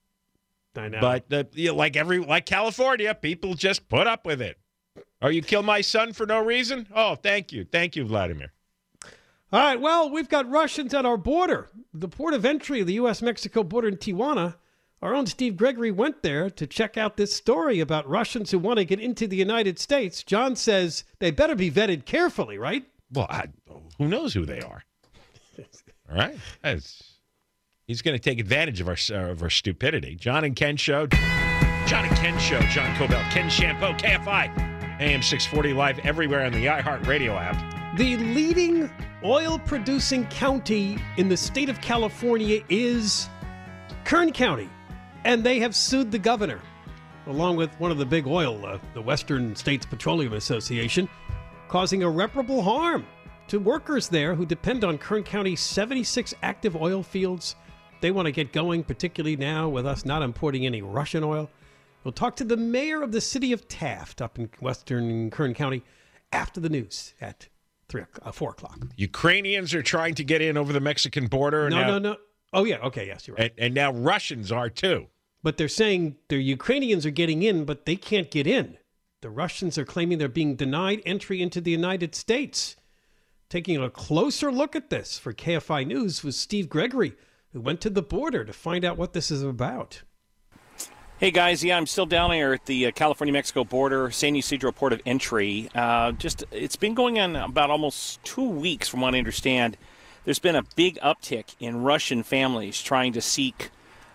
I 0.76 0.88
know. 0.88 1.00
But 1.00 1.32
uh, 1.32 1.44
you 1.52 1.68
know, 1.68 1.74
like 1.74 1.96
every 1.96 2.18
like 2.18 2.46
California, 2.46 3.14
people 3.14 3.54
just 3.54 3.88
put 3.88 4.06
up 4.06 4.24
with 4.26 4.40
it. 4.40 4.58
Or 5.22 5.30
you 5.30 5.42
kill 5.42 5.62
my 5.62 5.80
son 5.80 6.12
for 6.12 6.26
no 6.26 6.42
reason? 6.42 6.86
Oh, 6.94 7.14
thank 7.14 7.52
you, 7.52 7.64
thank 7.64 7.96
you, 7.96 8.04
Vladimir. 8.04 8.52
All 9.52 9.60
right. 9.60 9.80
Well, 9.80 10.08
we've 10.10 10.28
got 10.28 10.48
Russians 10.48 10.94
at 10.94 11.04
our 11.04 11.16
border, 11.16 11.68
the 11.92 12.08
port 12.08 12.34
of 12.34 12.44
entry 12.44 12.82
the 12.82 12.94
U.S.-Mexico 12.94 13.68
border 13.68 13.88
in 13.88 13.96
Tijuana. 13.96 14.54
Our 15.02 15.14
own 15.14 15.26
Steve 15.26 15.56
Gregory 15.56 15.90
went 15.90 16.22
there 16.22 16.50
to 16.50 16.66
check 16.66 16.96
out 16.96 17.16
this 17.16 17.34
story 17.34 17.80
about 17.80 18.08
Russians 18.08 18.50
who 18.50 18.58
want 18.58 18.78
to 18.78 18.84
get 18.84 19.00
into 19.00 19.26
the 19.26 19.36
United 19.36 19.78
States. 19.78 20.22
John 20.22 20.54
says 20.54 21.04
they 21.18 21.30
better 21.30 21.56
be 21.56 21.70
vetted 21.70 22.04
carefully, 22.04 22.58
right? 22.58 22.84
Well, 23.12 23.26
I, 23.28 23.46
who 23.98 24.08
knows 24.08 24.34
who 24.34 24.44
they 24.44 24.60
are? 24.60 24.84
All 26.10 26.16
right, 26.16 26.36
That's- 26.62 27.09
he's 27.90 28.03
going 28.03 28.14
to 28.14 28.22
take 28.22 28.38
advantage 28.38 28.81
of 28.81 28.87
our 28.87 28.96
uh, 29.11 29.33
of 29.33 29.42
our 29.42 29.50
stupidity. 29.50 30.14
John 30.14 30.44
and 30.44 30.55
Ken 30.55 30.76
show, 30.76 31.09
John 31.09 32.05
and 32.05 32.16
Ken 32.16 32.38
show, 32.38 32.61
John 32.62 32.94
Kobylt, 32.94 33.29
Ken 33.31 33.50
Chiampou, 33.50 33.98
KFI, 33.98 35.00
AM 35.00 35.22
six 35.22 35.44
forty 35.44 35.72
live 35.72 35.98
everywhere 36.00 36.44
on 36.44 36.53
the 36.53 36.66
iHeartRadio 36.66 37.37
app. 37.37 37.98
The 37.98 38.16
leading 38.16 38.88
oil 39.24 39.59
producing 39.59 40.24
county 40.29 40.98
in 41.16 41.29
the 41.29 41.37
state 41.37 41.68
of 41.68 41.81
California 41.81 42.62
is 42.68 43.29
Kern 44.05 44.33
County, 44.33 44.70
and 45.24 45.42
they 45.42 45.59
have 45.59 45.74
sued 45.74 46.12
the 46.12 46.18
governor, 46.18 46.61
along 47.26 47.57
with 47.57 47.74
one 47.81 47.90
of 47.90 47.98
the 47.98 48.07
big 48.07 48.29
oil, 48.29 48.64
uh, 48.64 48.79
the 48.94 49.03
Western 49.03 49.57
States 49.57 49.85
Petroleum 49.85 50.35
Association, 50.35 51.09
causing 51.66 52.03
irreparable 52.03 52.62
harm 52.62 53.05
to 53.48 53.59
workers 53.59 54.09
there 54.09 54.37
who 54.37 54.46
depend 54.46 54.85
on 54.85 54.96
Kern 54.96 55.24
County's 55.24 55.59
76 55.59 56.33
active 56.40 56.76
oil 56.76 57.03
fields. 57.03 57.57
They 58.00 58.10
want 58.10 58.26
to 58.26 58.32
get 58.32 58.52
going, 58.52 58.84
particularly 58.84 59.36
now 59.36 59.68
with 59.68 59.86
us 59.86 60.04
not 60.04 60.22
importing 60.22 60.64
any 60.66 60.82
Russian 60.82 61.22
oil. 61.22 61.50
We'll 62.02 62.12
talk 62.12 62.36
to 62.36 62.44
the 62.44 62.56
mayor 62.56 63.02
of 63.02 63.12
the 63.12 63.20
city 63.20 63.52
of 63.52 63.68
Taft 63.68 64.22
up 64.22 64.38
in 64.38 64.48
western 64.60 65.30
Kern 65.30 65.52
County 65.52 65.82
after 66.32 66.60
the 66.60 66.70
news 66.70 67.14
at 67.20 67.48
three, 67.88 68.02
o'clock- 68.02 68.26
uh, 68.26 68.32
four 68.32 68.50
o'clock. 68.50 68.78
Ukrainians 68.96 69.74
are 69.74 69.82
trying 69.82 70.14
to 70.14 70.24
get 70.24 70.40
in 70.40 70.56
over 70.56 70.72
the 70.72 70.80
Mexican 70.80 71.26
border. 71.26 71.68
No, 71.68 71.80
now, 71.82 71.86
no, 71.86 71.98
no. 71.98 72.16
Oh 72.52 72.64
yeah, 72.64 72.78
okay, 72.78 73.06
yes, 73.06 73.28
you're 73.28 73.36
right. 73.36 73.52
And, 73.58 73.66
and 73.66 73.74
now 73.74 73.92
Russians 73.92 74.50
are 74.50 74.70
too. 74.70 75.08
But 75.42 75.56
they're 75.56 75.68
saying 75.68 76.16
the 76.28 76.36
Ukrainians 76.40 77.04
are 77.06 77.10
getting 77.10 77.42
in, 77.42 77.64
but 77.64 77.84
they 77.86 77.96
can't 77.96 78.30
get 78.30 78.46
in. 78.46 78.76
The 79.20 79.30
Russians 79.30 79.76
are 79.76 79.84
claiming 79.84 80.18
they're 80.18 80.28
being 80.28 80.56
denied 80.56 81.02
entry 81.04 81.42
into 81.42 81.60
the 81.60 81.70
United 81.70 82.14
States. 82.14 82.76
taking 83.50 83.82
a 83.82 83.90
closer 83.90 84.50
look 84.52 84.74
at 84.76 84.90
this 84.90 85.18
for 85.18 85.32
KFI 85.32 85.84
News 85.86 86.22
was 86.22 86.36
Steve 86.36 86.68
Gregory, 86.68 87.14
who 87.52 87.60
went 87.60 87.80
to 87.80 87.90
the 87.90 88.02
border 88.02 88.44
to 88.44 88.52
find 88.52 88.84
out 88.84 88.96
what 88.96 89.12
this 89.12 89.30
is 89.30 89.42
about. 89.42 90.02
Hey 91.18 91.30
guys, 91.30 91.62
yeah, 91.62 91.76
I'm 91.76 91.86
still 91.86 92.06
down 92.06 92.32
here 92.32 92.54
at 92.54 92.64
the 92.64 92.86
uh, 92.86 92.90
California-Mexico 92.92 93.64
border, 93.64 94.10
San 94.10 94.34
Ysidro 94.36 94.72
port 94.72 94.94
of 94.94 95.02
entry. 95.04 95.68
Uh, 95.74 96.12
just 96.12 96.44
it's 96.50 96.76
been 96.76 96.94
going 96.94 97.18
on 97.18 97.36
about 97.36 97.68
almost 97.68 98.24
two 98.24 98.48
weeks, 98.48 98.88
from 98.88 99.02
what 99.02 99.14
I 99.14 99.18
understand. 99.18 99.76
There's 100.24 100.38
been 100.38 100.56
a 100.56 100.62
big 100.76 100.98
uptick 101.00 101.56
in 101.60 101.82
Russian 101.82 102.22
families 102.22 102.80
trying 102.80 103.12
to 103.12 103.20
seek 103.20 103.70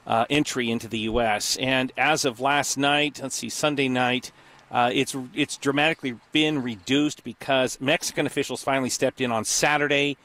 uh, 0.08 0.26
entry 0.32 0.72
into 0.72 0.88
the 0.88 1.00
U.S. 1.00 1.58
And 1.58 1.92
as 1.96 2.26
of 2.26 2.40
last 2.40 2.76
night, 2.76 3.20
let's 3.22 3.36
see, 3.36 3.50
Sunday 3.50 3.88
night, 3.88 4.32
uh, 4.72 4.90
it's 4.92 5.16
it's 5.36 5.58
dramatically 5.58 6.18
been 6.32 6.64
reduced 6.64 7.24
because 7.24 7.80
Mexican 7.80 8.26
officials 8.26 8.64
finally 8.64 8.90
stepped 8.90 9.22
in 9.22 9.32
on 9.32 9.46
Saturday 9.46 10.18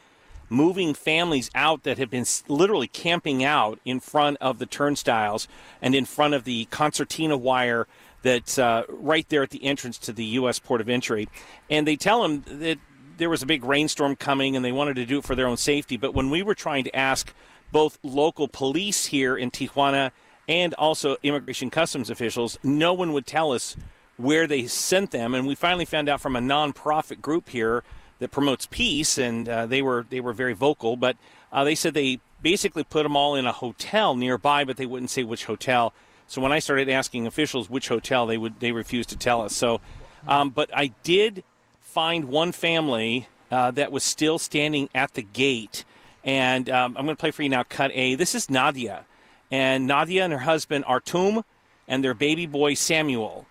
moving 0.51 0.93
families 0.93 1.51
out 1.55 1.85
that 1.85 1.97
have 1.97 2.11
been 2.11 2.27
literally 2.49 2.89
camping 2.89 3.43
out 3.43 3.79
in 3.85 4.01
front 4.01 4.37
of 4.41 4.59
the 4.59 4.67
turnstiles 4.67 5.49
and 5.81 5.95
in 5.95 6.05
front 6.05 6.35
of 6.35 6.45
the 6.45 6.67
concertina 6.67 7.37
wire 7.37 7.87
that's 8.23 8.59
uh, 8.59 8.83
right 8.89 9.27
there 9.31 9.43
at 9.43 9.51
the 9.51 9.65
entrance 9.65 9.97
to 9.97 10.13
the 10.13 10.25
U.S. 10.25 10.59
port 10.59 10.81
of 10.81 10.89
entry. 10.89 11.29
And 11.71 11.87
they 11.87 11.97
tell 11.97 12.23
them 12.23 12.45
that 12.47 12.79
there 13.17 13.31
was 13.31 13.43
a 13.43 13.47
big 13.47 13.65
rainstorm 13.65 14.17
coming 14.17 14.57
and 14.57 14.65
they 14.65 14.73
wanted 14.73 14.97
to 14.97 15.07
do 15.07 15.19
it 15.19 15.25
for 15.25 15.35
their 15.35 15.47
own 15.47 15.57
safety. 15.57 15.97
But 15.97 16.15
when 16.15 16.29
we 16.29 16.43
were 16.43 16.55
trying 16.55 16.85
to 16.85 16.95
ask 16.97 17.33
both 17.73 17.99
local 18.03 18.49
police 18.49 19.07
here 19.07 19.37
in 19.37 19.51
Tijuana 19.51 20.11
and 20.49 20.75
also 20.75 21.17
immigration 21.23 21.71
customs 21.71 22.11
officials, 22.11 22.59
no 22.63 22.93
one 22.93 23.13
would 23.13 23.27
tell 23.27 23.53
us 23.53 23.77
where 24.17 24.47
they 24.47 24.67
sent 24.67 25.13
them. 25.13 25.35
And 25.35 25.47
we 25.47 25.55
finally 25.55 25.85
found 25.85 26.09
out 26.09 26.21
from 26.21 26.37
a 26.37 26.41
nonprofit 26.41 27.21
group 27.21 27.49
here 27.49 27.85
that 28.20 28.30
promotes 28.30 28.66
peace, 28.66 29.18
and 29.18 29.48
uh, 29.48 29.66
they 29.66 29.83
were 29.83 30.06
they 30.09 30.20
were 30.20 30.33
very 30.33 30.52
vocal. 30.52 30.96
But 30.96 31.16
uh, 31.52 31.64
they 31.64 31.74
said 31.74 31.94
they 31.94 32.20
basically 32.40 32.85
put 32.85 33.02
them 33.02 33.16
all 33.16 33.35
in 33.35 33.46
a 33.46 33.52
hotel 33.52 34.14
nearby, 34.14 34.64
but 34.64 34.76
they 34.76 34.87
wouldn't 34.87 35.11
say 35.11 35.24
which 35.24 35.46
hotel. 35.46 35.92
So 36.28 36.40
when 36.40 36.52
I 36.52 36.61
started 36.61 36.88
asking 36.88 37.26
officials 37.26 37.68
which 37.68 37.88
hotel, 37.88 38.26
they 38.26 38.38
would 38.38 38.61
they 38.61 38.72
refused 38.72 39.09
to 39.09 39.16
tell 39.16 39.42
us. 39.42 39.56
So, 39.56 39.80
um, 40.28 40.50
but 40.50 40.70
I 40.72 40.92
did 41.02 41.42
find 41.80 42.26
one 42.26 42.52
family 42.52 43.26
uh, 43.50 43.72
that 43.72 43.90
was 43.90 44.04
still 44.04 44.38
standing 44.38 44.88
at 44.94 45.14
the 45.14 45.22
gate, 45.22 45.85
and 46.22 46.70
um, 46.70 46.96
I'm 46.96 47.04
going 47.04 47.16
to 47.16 47.20
play 47.20 47.33
for 47.33 47.42
you 47.42 47.48
now. 47.48 47.64
Cut 47.64 47.90
A. 47.94 48.14
This 48.14 48.35
is 48.35 48.48
Nadia, 48.48 49.06
and 49.50 49.87
Nadia 49.87 50.22
and 50.24 50.33
her 50.33 50.40
husband 50.40 50.85
Artum, 50.87 51.42
and 51.88 52.04
their 52.04 52.14
baby 52.14 52.46
boy 52.46 52.74
Samuel 52.74 53.46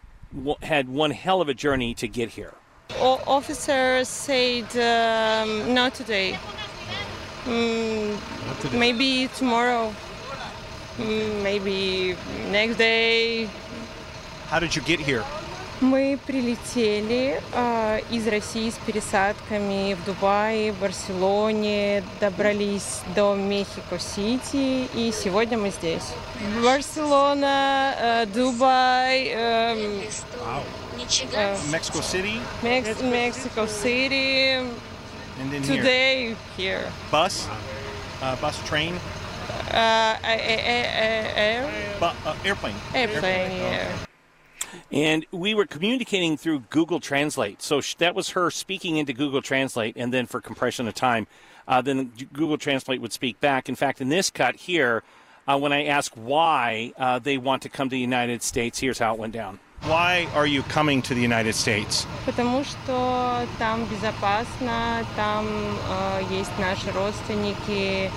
had 0.62 0.88
one 0.88 1.12
hell 1.12 1.42
of 1.42 1.50
a 1.50 1.54
journey 1.54 1.94
to 1.96 2.08
get 2.08 2.30
here. 2.30 2.54
All 2.98 3.22
officers 3.28 4.08
said 4.08 4.66
um, 4.76 5.74
not 5.74 5.94
today. 5.94 6.38
Mm, 7.46 8.18
not 8.48 8.60
today. 8.60 8.78
Maybe 8.80 9.28
tomorrow. 9.36 9.94
Mm, 10.98 11.44
maybe 11.44 12.18
next 12.50 12.78
day. 12.78 13.48
How 14.48 14.60
did 14.60 14.76
you 14.76 14.82
get 14.82 15.00
here? 15.00 15.24
Мы 15.82 16.20
прилетели 16.26 17.42
э, 17.54 18.02
из 18.12 18.28
России 18.28 18.70
с 18.70 18.74
пересадками 18.86 19.94
в 19.94 20.04
Дубае, 20.04 20.74
в 20.74 20.80
Барселоне, 20.80 22.04
добрались 22.20 23.00
до 23.16 23.34
Мехико-Сити, 23.34 24.90
и 24.94 25.14
сегодня 25.14 25.58
мы 25.58 25.70
здесь. 25.70 26.04
Барселона, 26.62 27.96
э, 27.98 28.26
Дубай. 28.26 29.28
Э. 29.28 30.02
Mex- 32.62 33.02
Mexico 33.02 33.66
City. 33.66 34.58
And 35.42 35.50
then 35.54 35.62
today 35.64 36.36
here. 36.58 36.82
here. 36.82 36.92
Bus. 37.10 37.48
Uh, 38.22 38.36
bus, 38.42 38.58
train. 38.68 39.00
Uh, 39.72 40.18
air. 40.26 41.64
Bu- 42.02 42.08
uh, 42.26 42.36
airplane. 42.44 42.76
Airplane. 42.94 43.52
Yeah. 43.52 44.09
And 44.91 45.25
we 45.31 45.55
were 45.55 45.67
communicating 45.67 46.37
through 46.37 46.61
Google 46.71 47.01
Translate. 47.01 47.63
So 47.63 47.81
that 47.99 48.15
was 48.15 48.31
her 48.31 48.51
speaking 48.51 48.97
into 48.97 49.13
Google 49.13 49.43
Translate, 49.43 49.97
and 49.97 50.13
then 50.13 50.27
for 50.27 50.41
compression 50.41 50.89
of 50.89 50.95
time, 50.95 51.27
uh, 51.69 51.81
then 51.81 52.13
Google 52.33 52.59
Translate 52.59 53.01
would 53.01 53.13
speak 53.13 53.41
back. 53.41 53.69
In 53.69 53.75
fact, 53.77 54.01
in 54.01 54.09
this 54.09 54.31
cut 54.31 54.57
here, 54.57 55.03
uh, 55.47 55.59
when 55.59 55.73
I 55.73 55.85
ask 55.85 56.13
why 56.15 56.93
uh, 56.97 57.19
they 57.19 57.39
want 57.39 57.63
to 57.63 57.69
come 57.69 57.89
to 57.89 57.95
the 57.95 58.01
United 58.01 58.43
States, 58.43 58.81
here's 58.81 58.99
how 58.99 59.15
it 59.15 59.21
went 59.21 59.33
down. 59.33 59.61
Why 59.83 60.27
are 60.35 60.47
you 60.47 60.63
coming 60.63 61.03
to 61.03 61.15
the 61.15 61.21
United 61.21 61.55
States? 61.55 62.07
Потому 62.25 62.65
что 62.65 63.47
там 63.59 63.85
безопасно, 63.85 65.05
там 65.15 65.47
э, 65.47 66.23
есть 66.31 66.59
наши 66.59 66.91
родственники, 66.93 68.11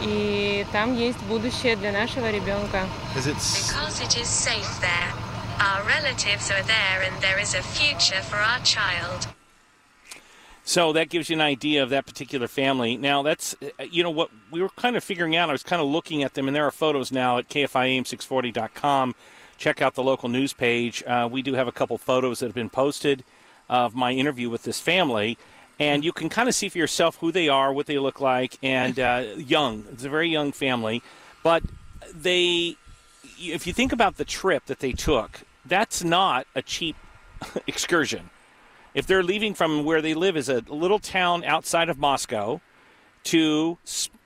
и 0.00 0.64
там 0.72 0.96
есть 0.96 1.18
будущее 1.24 1.76
для 1.76 1.92
нашего 1.92 2.30
ребенка. 2.30 2.86
Is 3.14 3.26
it... 3.26 3.36
Because 3.36 4.00
it 4.00 4.16
is 4.18 4.28
safe 4.28 4.80
there. 4.80 5.12
Our 5.59 5.83
relatives 5.87 6.51
are 6.51 6.63
there 6.63 7.01
and 7.03 7.21
there 7.21 7.39
is 7.39 7.53
a 7.53 7.61
future 7.61 8.21
for 8.21 8.37
our 8.37 8.59
child. 8.59 9.27
So 10.63 10.93
that 10.93 11.09
gives 11.09 11.29
you 11.29 11.35
an 11.35 11.41
idea 11.41 11.83
of 11.83 11.91
that 11.91 12.07
particular 12.07 12.47
family. 12.47 12.97
Now, 12.97 13.21
that's, 13.21 13.55
you 13.91 14.01
know, 14.01 14.09
what 14.09 14.31
we 14.49 14.61
were 14.61 14.69
kind 14.69 14.95
of 14.95 15.03
figuring 15.03 15.35
out. 15.35 15.49
I 15.49 15.51
was 15.51 15.61
kind 15.61 15.81
of 15.81 15.87
looking 15.87 16.23
at 16.23 16.33
them, 16.33 16.47
and 16.47 16.55
there 16.55 16.65
are 16.65 16.71
photos 16.71 17.11
now 17.11 17.37
at 17.37 17.49
KFIAM640.com 17.49 19.13
check 19.57 19.81
out 19.81 19.95
the 19.95 20.03
local 20.03 20.29
news 20.29 20.53
page. 20.53 21.03
Uh, 21.03 21.27
we 21.31 21.41
do 21.41 21.53
have 21.53 21.67
a 21.67 21.71
couple 21.71 21.97
photos 21.97 22.39
that 22.39 22.47
have 22.47 22.55
been 22.55 22.69
posted 22.69 23.23
of 23.69 23.95
my 23.95 24.11
interview 24.11 24.49
with 24.49 24.63
this 24.63 24.79
family, 24.79 25.37
and 25.79 26.03
you 26.03 26.11
can 26.11 26.29
kind 26.29 26.47
of 26.47 26.55
see 26.55 26.69
for 26.69 26.77
yourself 26.77 27.17
who 27.17 27.31
they 27.31 27.49
are, 27.49 27.73
what 27.73 27.87
they 27.87 27.97
look 27.97 28.21
like, 28.21 28.57
and 28.61 28.99
uh, 28.99 29.23
young. 29.37 29.85
It's 29.91 30.03
a 30.03 30.09
very 30.09 30.29
young 30.29 30.51
family, 30.51 31.01
but 31.43 31.63
they, 32.13 32.77
if 33.37 33.67
you 33.67 33.73
think 33.73 33.91
about 33.91 34.17
the 34.17 34.25
trip 34.25 34.65
that 34.65 34.79
they 34.79 34.91
took, 34.91 35.41
that's 35.65 36.03
not 36.03 36.47
a 36.55 36.61
cheap 36.61 36.95
excursion. 37.67 38.29
If 38.93 39.07
they're 39.07 39.23
leaving 39.23 39.53
from 39.53 39.83
where 39.83 40.01
they 40.01 40.13
live 40.13 40.37
is 40.37 40.47
a 40.47 40.63
little 40.67 40.99
town 40.99 41.43
outside 41.43 41.89
of 41.89 41.97
Moscow 41.97 42.61
to 43.25 43.77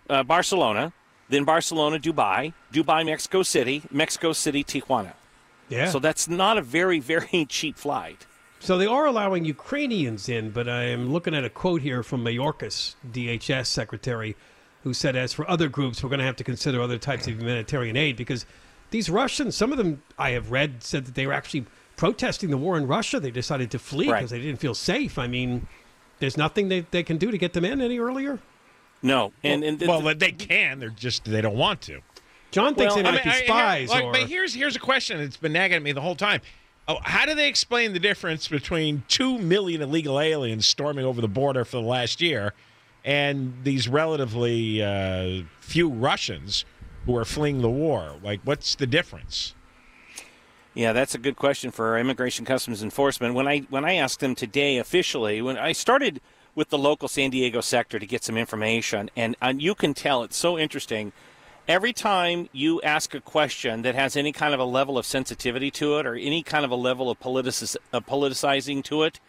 uh, 0.10 0.24
Barcelona, 0.24 0.94
then 1.30 1.44
Barcelona, 1.44 2.00
Dubai, 2.00 2.54
Dubai, 2.72 3.06
Mexico 3.06 3.44
City, 3.44 3.84
Mexico 3.92 4.34
City, 4.34 4.64
Tijuana. 4.64 5.14
Yeah. 5.70 5.90
So 5.90 6.00
that's 6.00 6.28
not 6.28 6.58
a 6.58 6.62
very, 6.62 7.00
very 7.14 7.46
cheap 7.46 7.78
flight. 7.78 8.26
So 8.60 8.78
they 8.78 8.88
are 8.88 9.06
allowing 9.06 9.46
Ukrainians 9.46 10.28
in, 10.28 10.52
but 10.52 10.68
I 10.68 10.84
am 10.84 11.12
looking 11.12 11.34
at 11.34 11.46
a 11.46 11.50
quote 11.50 11.82
here 11.82 12.04
from 12.04 12.26
Mayorkas, 12.26 12.96
DHS 13.10 13.68
secretary, 13.68 14.36
who 14.84 14.94
said, 14.94 15.16
as 15.16 15.34
for 15.34 15.50
other 15.50 15.70
groups, 15.70 16.04
we're 16.04 16.10
going 16.10 16.20
to 16.20 16.26
have 16.26 16.36
to 16.38 16.44
consider 16.44 16.82
other 16.82 16.98
types 16.98 17.28
of 17.28 17.40
humanitarian 17.40 17.96
aid 17.96 18.18
because 18.18 18.46
these 18.92 19.10
Russians, 19.10 19.56
some 19.56 19.72
of 19.72 19.78
them 19.78 20.02
I 20.18 20.32
have 20.32 20.52
read, 20.52 20.84
said 20.84 21.06
that 21.06 21.16
they 21.16 21.28
were 21.28 21.34
actually 21.34 21.66
protesting 21.96 22.50
the 22.50 22.58
war 22.58 22.78
in 22.78 22.88
Russia. 22.88 23.20
They 23.20 23.32
decided 23.32 23.72
to 23.72 23.80
flee 23.80 24.06
because 24.06 24.22
right. 24.24 24.30
they 24.30 24.42
didn't 24.42 24.60
feel 24.60 24.74
safe. 24.74 25.18
I 25.18 25.28
mean, 25.28 25.68
there's 26.20 26.38
nothing 26.38 26.70
they, 26.70 26.82
they 26.92 27.04
can 27.04 27.18
do 27.18 27.32
to 27.32 27.38
get 27.38 27.54
them 27.54 27.66
in 27.66 27.82
any 27.82 28.00
earlier? 28.00 28.40
No. 29.02 29.32
And, 29.44 29.64
and, 29.64 29.82
well, 29.82 30.02
well, 30.02 30.16
they 30.16 30.32
can. 30.32 30.80
They're 30.80 30.90
just, 30.90 31.26
they 31.26 31.42
don't 31.42 31.58
want 31.58 31.82
to. 31.82 32.02
John 32.52 32.76
thinks 32.76 32.96
well, 32.96 33.04
they 33.04 33.12
might 33.12 33.22
I 33.22 33.26
mean, 33.26 33.40
be 33.40 33.46
spies. 33.46 33.92
I, 33.92 34.02
or... 34.02 34.12
But 34.12 34.22
here's 34.24 34.56
here's 34.56 34.76
a 34.76 34.80
question 34.80 35.20
that's 35.20 35.38
been 35.38 35.54
nagging 35.54 35.78
at 35.78 35.84
me 35.84 35.92
the 35.92 36.02
whole 36.02 36.16
time. 36.16 36.42
Oh, 36.88 36.98
how 37.04 37.28
do 37.28 37.36
they 37.36 37.48
explain 37.48 37.94
the 37.94 38.00
difference 38.00 38.48
between 38.48 39.04
two 39.08 39.38
million 39.38 39.84
illegal 39.84 40.20
aliens 40.20 40.66
storming 40.66 41.06
over 41.06 41.22
the 41.22 41.28
border 41.28 41.64
for 41.64 41.78
the 41.78 41.88
last 41.88 42.22
year 42.22 42.54
and 43.06 43.54
these 43.64 43.88
relatively 43.88 44.84
uh, 44.84 45.44
few 45.60 45.90
Russians 45.90 46.66
who 47.06 47.16
are 47.16 47.26
fleeing 47.26 47.62
the 47.62 47.70
war? 47.70 48.16
Like, 48.24 48.42
what's 48.44 48.76
the 48.76 48.88
difference? 48.88 49.56
Yeah, 50.74 50.94
that's 50.94 51.16
a 51.16 51.20
good 51.20 51.36
question 51.36 51.72
for 51.72 51.98
Immigration 51.98 52.46
Customs 52.46 52.84
Enforcement. 52.84 53.34
When 53.34 53.48
I 53.48 53.60
when 53.70 53.86
I 53.86 53.96
asked 53.96 54.20
them 54.20 54.36
today 54.36 54.78
officially, 54.78 55.42
when 55.42 55.58
I 55.58 55.72
started 55.72 56.22
with 56.56 56.70
the 56.70 56.78
local 56.78 57.08
San 57.08 57.30
Diego 57.32 57.62
sector 57.62 58.00
to 58.00 58.06
get 58.06 58.24
some 58.24 58.38
information, 58.38 59.10
and, 59.16 59.36
and 59.42 59.62
you 59.62 59.76
can 59.76 59.94
tell 59.94 60.24
it's 60.24 60.38
so 60.38 60.58
interesting 60.58 61.12
every 61.70 61.94
time 61.94 62.50
you 62.52 62.82
ask 62.82 63.14
a 63.14 63.22
question 63.22 63.84
that 63.84 63.94
has 63.96 64.18
any 64.18 64.32
kind 64.32 64.54
of 64.54 64.60
a 64.60 64.66
level 64.66 64.98
of 64.98 65.06
sensitivity 65.06 65.70
to 65.70 66.00
it 66.00 66.06
or 66.06 66.16
any 66.16 66.42
kind 66.42 66.66
of 66.66 66.72
a 66.72 66.76
level 66.76 67.10
of, 67.12 67.20
politicis- 67.20 67.78
of 67.94 68.06
politicizing 68.06 68.84
to 68.84 69.04
it, 69.04 69.20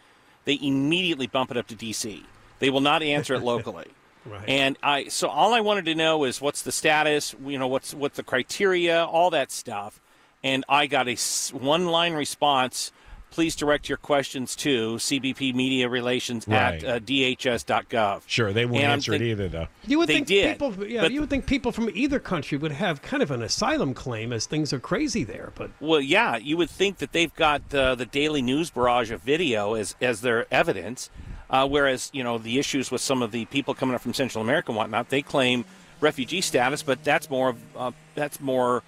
they 0.45 0.59
immediately 0.61 1.27
bump 1.27 1.51
it 1.51 1.57
up 1.57 1.67
to 1.67 1.75
DC. 1.75 2.23
They 2.59 2.69
will 2.69 2.81
not 2.81 3.03
answer 3.03 3.35
it 3.35 3.43
locally. 3.43 3.87
Right. 4.25 4.47
And 4.47 4.77
I 4.83 5.07
so 5.07 5.27
all 5.27 5.53
I 5.53 5.61
wanted 5.61 5.85
to 5.85 5.95
know 5.95 6.23
is 6.23 6.41
what's 6.41 6.61
the 6.61 6.71
status, 6.71 7.35
you 7.45 7.57
know, 7.57 7.67
what's 7.67 7.93
what's 7.93 8.17
the 8.17 8.23
criteria, 8.23 9.05
all 9.05 9.29
that 9.31 9.51
stuff. 9.51 9.99
And 10.43 10.65
I 10.67 10.87
got 10.87 11.07
a 11.07 11.15
one 11.55 11.87
line 11.87 12.13
response 12.13 12.91
please 13.31 13.55
direct 13.55 13.89
your 13.89 13.97
questions 13.97 14.55
to 14.57 14.95
CBP 14.95 15.55
Media 15.55 15.89
Relations 15.89 16.47
right. 16.47 16.83
at 16.83 16.83
uh, 16.83 16.99
DHS.gov. 16.99 18.21
Sure, 18.27 18.53
they 18.53 18.65
won't 18.65 18.83
and 18.83 18.91
answer 18.91 19.13
think, 19.13 19.23
it 19.23 19.27
either, 19.27 19.47
though. 19.47 19.67
You 19.87 19.97
would 19.97 20.09
they 20.09 20.15
think 20.15 20.27
did, 20.27 20.59
people, 20.59 20.87
yeah, 20.87 21.07
you 21.07 21.21
would 21.21 21.29
think 21.29 21.47
people 21.47 21.71
from 21.71 21.89
either 21.93 22.19
country 22.19 22.57
would 22.57 22.73
have 22.73 23.01
kind 23.01 23.23
of 23.23 23.31
an 23.31 23.41
asylum 23.41 23.93
claim, 23.93 24.31
as 24.31 24.45
things 24.45 24.71
are 24.73 24.79
crazy 24.79 25.23
there. 25.23 25.51
But 25.55 25.71
well, 25.79 26.01
yeah, 26.01 26.37
you 26.37 26.57
would 26.57 26.69
think 26.69 26.97
that 26.97 27.13
they've 27.13 27.33
got 27.33 27.73
uh, 27.73 27.95
the 27.95 28.05
daily 28.05 28.41
news 28.41 28.69
barrage 28.69 29.09
of 29.09 29.21
video 29.21 29.73
as 29.73 29.95
as 30.01 30.21
their 30.21 30.45
evidence. 30.53 31.09
Uh, 31.51 31.67
whereas, 31.67 32.09
you 32.13 32.23
know, 32.23 32.37
the 32.37 32.57
issues 32.57 32.89
with 32.89 33.01
some 33.01 33.21
of 33.21 33.31
the 33.31 33.45
people 33.45 33.73
coming 33.73 33.93
up 33.93 34.01
from 34.01 34.13
Central 34.13 34.41
America 34.41 34.71
and 34.71 34.77
whatnot, 34.77 35.09
they 35.09 35.21
claim 35.21 35.65
refugee 35.99 36.41
status, 36.41 36.81
but 36.81 37.03
that's 37.03 37.29
more 37.29 37.49
of 37.49 37.59
uh, 37.77 37.91
that's 38.15 38.39
more 38.39 38.83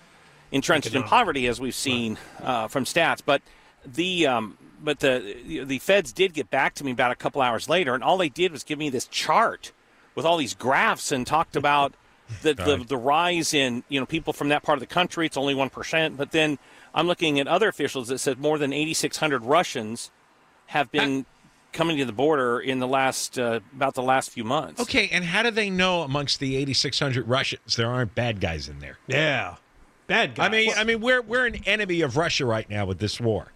entrenched 0.51 0.95
in 0.95 1.03
poverty, 1.03 1.47
as 1.47 1.59
we've 1.59 1.75
seen 1.75 2.17
uh, 2.41 2.67
from 2.69 2.85
stats. 2.85 3.21
But 3.23 3.41
the 3.85 4.27
um, 4.27 4.57
but 4.81 5.01
the 5.01 5.63
the 5.65 5.79
feds 5.79 6.13
did 6.13 6.33
get 6.33 6.49
back 6.49 6.73
to 6.75 6.85
me 6.85 6.91
about 6.91 7.11
a 7.11 7.15
couple 7.15 7.41
hours 7.41 7.67
later, 7.67 7.93
and 7.93 8.03
all 8.03 8.17
they 8.17 8.29
did 8.29 8.53
was 8.53 8.63
give 8.63 8.79
me 8.79 8.89
this 8.89 9.07
chart 9.07 9.73
with 10.15 10.25
all 10.25 10.37
these 10.37 10.53
graphs 10.53 11.11
and 11.11 11.27
talked 11.27 11.55
about 11.57 11.93
the, 12.43 12.53
the 12.53 12.83
the 12.87 12.97
rise 12.97 13.53
in 13.53 13.83
you 13.89 13.99
know 13.99 14.05
people 14.05 14.31
from 14.31 14.49
that 14.49 14.63
part 14.63 14.77
of 14.77 14.79
the 14.79 14.93
country. 14.93 15.25
It's 15.25 15.37
only 15.37 15.53
one 15.53 15.69
percent, 15.69 16.15
but 16.15 16.31
then 16.31 16.57
I'm 16.95 17.07
looking 17.07 17.39
at 17.39 17.47
other 17.47 17.67
officials 17.67 18.07
that 18.07 18.19
said 18.19 18.39
more 18.39 18.57
than 18.57 18.71
8,600 18.71 19.43
Russians 19.43 20.11
have 20.67 20.91
been 20.91 21.25
coming 21.73 21.97
to 21.97 22.05
the 22.05 22.13
border 22.13 22.59
in 22.59 22.79
the 22.79 22.87
last 22.87 23.37
uh, 23.37 23.59
about 23.75 23.95
the 23.95 24.03
last 24.03 24.29
few 24.29 24.43
months. 24.43 24.79
Okay, 24.81 25.09
and 25.11 25.25
how 25.25 25.43
do 25.43 25.51
they 25.51 25.69
know 25.69 26.03
amongst 26.03 26.39
the 26.39 26.55
8,600 26.55 27.27
Russians 27.27 27.75
there 27.75 27.89
aren't 27.89 28.15
bad 28.15 28.39
guys 28.39 28.69
in 28.69 28.79
there? 28.79 28.97
Yeah, 29.07 29.55
bad 30.07 30.35
guys. 30.35 30.47
I 30.47 30.49
mean, 30.49 30.71
I 30.77 30.83
mean, 30.83 31.01
we're 31.01 31.21
we're 31.21 31.45
an 31.45 31.55
enemy 31.65 32.01
of 32.01 32.15
Russia 32.15 32.45
right 32.45 32.69
now 32.69 32.85
with 32.85 32.99
this 32.99 33.19
war, 33.19 33.51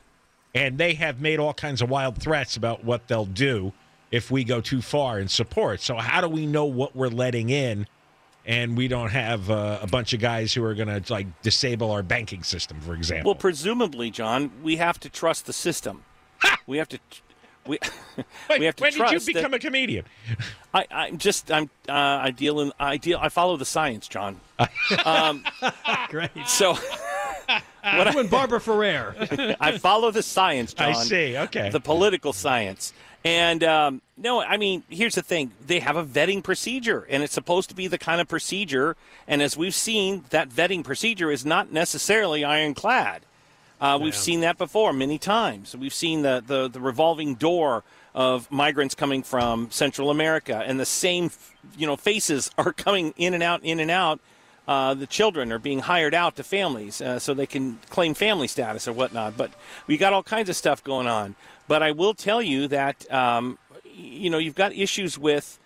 and 0.53 0.77
they 0.77 0.95
have 0.95 1.21
made 1.21 1.39
all 1.39 1.53
kinds 1.53 1.81
of 1.81 1.89
wild 1.89 2.21
threats 2.21 2.57
about 2.57 2.83
what 2.83 3.07
they'll 3.07 3.25
do 3.25 3.71
if 4.11 4.31
we 4.31 4.43
go 4.43 4.61
too 4.61 4.81
far 4.81 5.19
in 5.19 5.27
support. 5.27 5.81
So 5.81 5.95
how 5.95 6.21
do 6.21 6.27
we 6.27 6.45
know 6.45 6.65
what 6.65 6.95
we're 6.95 7.09
letting 7.09 7.49
in? 7.49 7.87
And 8.45 8.77
we 8.77 8.87
don't 8.87 9.09
have 9.09 9.49
uh, 9.49 9.79
a 9.81 9.87
bunch 9.87 10.13
of 10.13 10.21
guys 10.21 10.53
who 10.53 10.63
are 10.63 10.73
going 10.73 10.87
to 10.87 11.11
like 11.11 11.27
disable 11.41 11.91
our 11.91 12.01
banking 12.01 12.43
system, 12.43 12.79
for 12.79 12.93
example. 12.93 13.31
Well, 13.31 13.35
presumably, 13.35 14.09
John, 14.09 14.51
we 14.63 14.77
have 14.77 15.01
to 15.01 15.09
trust 15.09 15.47
the 15.47 15.53
system. 15.53 16.05
we 16.65 16.77
have 16.77 16.87
to. 16.89 16.99
We, 17.67 17.79
we 18.57 18.65
have 18.65 18.75
to 18.77 18.81
when 18.81 18.93
did 18.93 19.11
you 19.11 19.33
become 19.33 19.51
that- 19.51 19.57
a 19.57 19.59
comedian? 19.59 20.05
I, 20.73 20.85
I'm 20.91 21.17
just 21.17 21.51
I'm 21.51 21.69
uh, 21.87 21.91
I 21.91 22.31
deal 22.31 22.59
in 22.61 22.71
I 22.79 22.97
deal 22.97 23.19
I 23.21 23.29
follow 23.29 23.57
the 23.57 23.65
science, 23.65 24.07
John. 24.07 24.39
um, 25.05 25.43
Great. 26.09 26.31
So 26.45 26.73
what 27.81 28.13
you 28.13 28.19
and 28.19 28.29
Barbara 28.29 28.59
Ferrer. 28.59 29.15
I 29.59 29.77
follow 29.77 30.11
the 30.11 30.23
science, 30.23 30.73
John. 30.73 30.89
I 30.89 30.93
see, 30.93 31.37
okay. 31.37 31.69
The 31.69 31.79
political 31.79 32.33
science. 32.33 32.93
And 33.23 33.63
um, 33.63 34.01
no, 34.15 34.41
I 34.41 34.57
mean, 34.57 34.83
here's 34.89 35.15
the 35.15 35.21
thing: 35.21 35.51
they 35.65 35.79
have 35.79 35.95
a 35.95 36.03
vetting 36.03 36.43
procedure, 36.43 37.05
and 37.09 37.23
it's 37.23 37.33
supposed 37.33 37.69
to 37.69 37.75
be 37.75 37.87
the 37.87 37.97
kind 37.97 38.21
of 38.21 38.27
procedure. 38.27 38.95
And 39.27 39.41
as 39.41 39.57
we've 39.57 39.75
seen, 39.75 40.23
that 40.29 40.49
vetting 40.49 40.83
procedure 40.83 41.31
is 41.31 41.45
not 41.45 41.71
necessarily 41.71 42.43
ironclad. 42.43 43.23
Uh, 43.79 43.99
we've 44.01 44.15
seen 44.15 44.39
that 44.41 44.57
before 44.57 44.91
many 44.91 45.19
times. 45.19 45.75
We've 45.75 45.93
seen 45.93 46.23
the, 46.23 46.43
the, 46.45 46.67
the 46.67 46.79
revolving 46.79 47.35
door 47.35 47.83
of 48.15 48.49
migrants 48.51 48.95
coming 48.95 49.21
from 49.21 49.69
Central 49.69 50.09
America, 50.09 50.63
and 50.65 50.79
the 50.79 50.85
same, 50.85 51.29
you 51.77 51.85
know, 51.85 51.95
faces 51.95 52.49
are 52.57 52.73
coming 52.73 53.13
in 53.17 53.33
and 53.33 53.43
out, 53.43 53.63
in 53.63 53.79
and 53.79 53.91
out. 53.91 54.19
Uh, 54.67 54.93
the 54.93 55.07
children 55.07 55.51
are 55.51 55.59
being 55.59 55.79
hired 55.79 56.13
out 56.13 56.35
to 56.35 56.43
families 56.43 56.99
uh, 56.99 57.17
so 57.17 57.33
they 57.33 57.45
can 57.45 57.79
claim 57.89 58.13
family 58.13 58.47
status 58.47 58.85
or 58.87 58.91
whatnot. 58.93 59.37
But 59.37 59.51
we 59.85 59.95
got 59.95 60.11
all 60.11 60.23
kinds 60.23 60.49
of 60.49 60.57
stuff 60.57 60.83
going 60.83 61.07
on. 61.07 61.35
But 61.69 61.83
I 61.83 61.91
will 61.91 62.13
tell 62.13 62.41
you 62.41 62.67
that, 62.67 63.09
um, 63.13 63.57
you 63.85 64.29
know, 64.29 64.37
you've 64.39 64.55
got 64.55 64.73
issues 64.73 65.17
with 65.17 65.57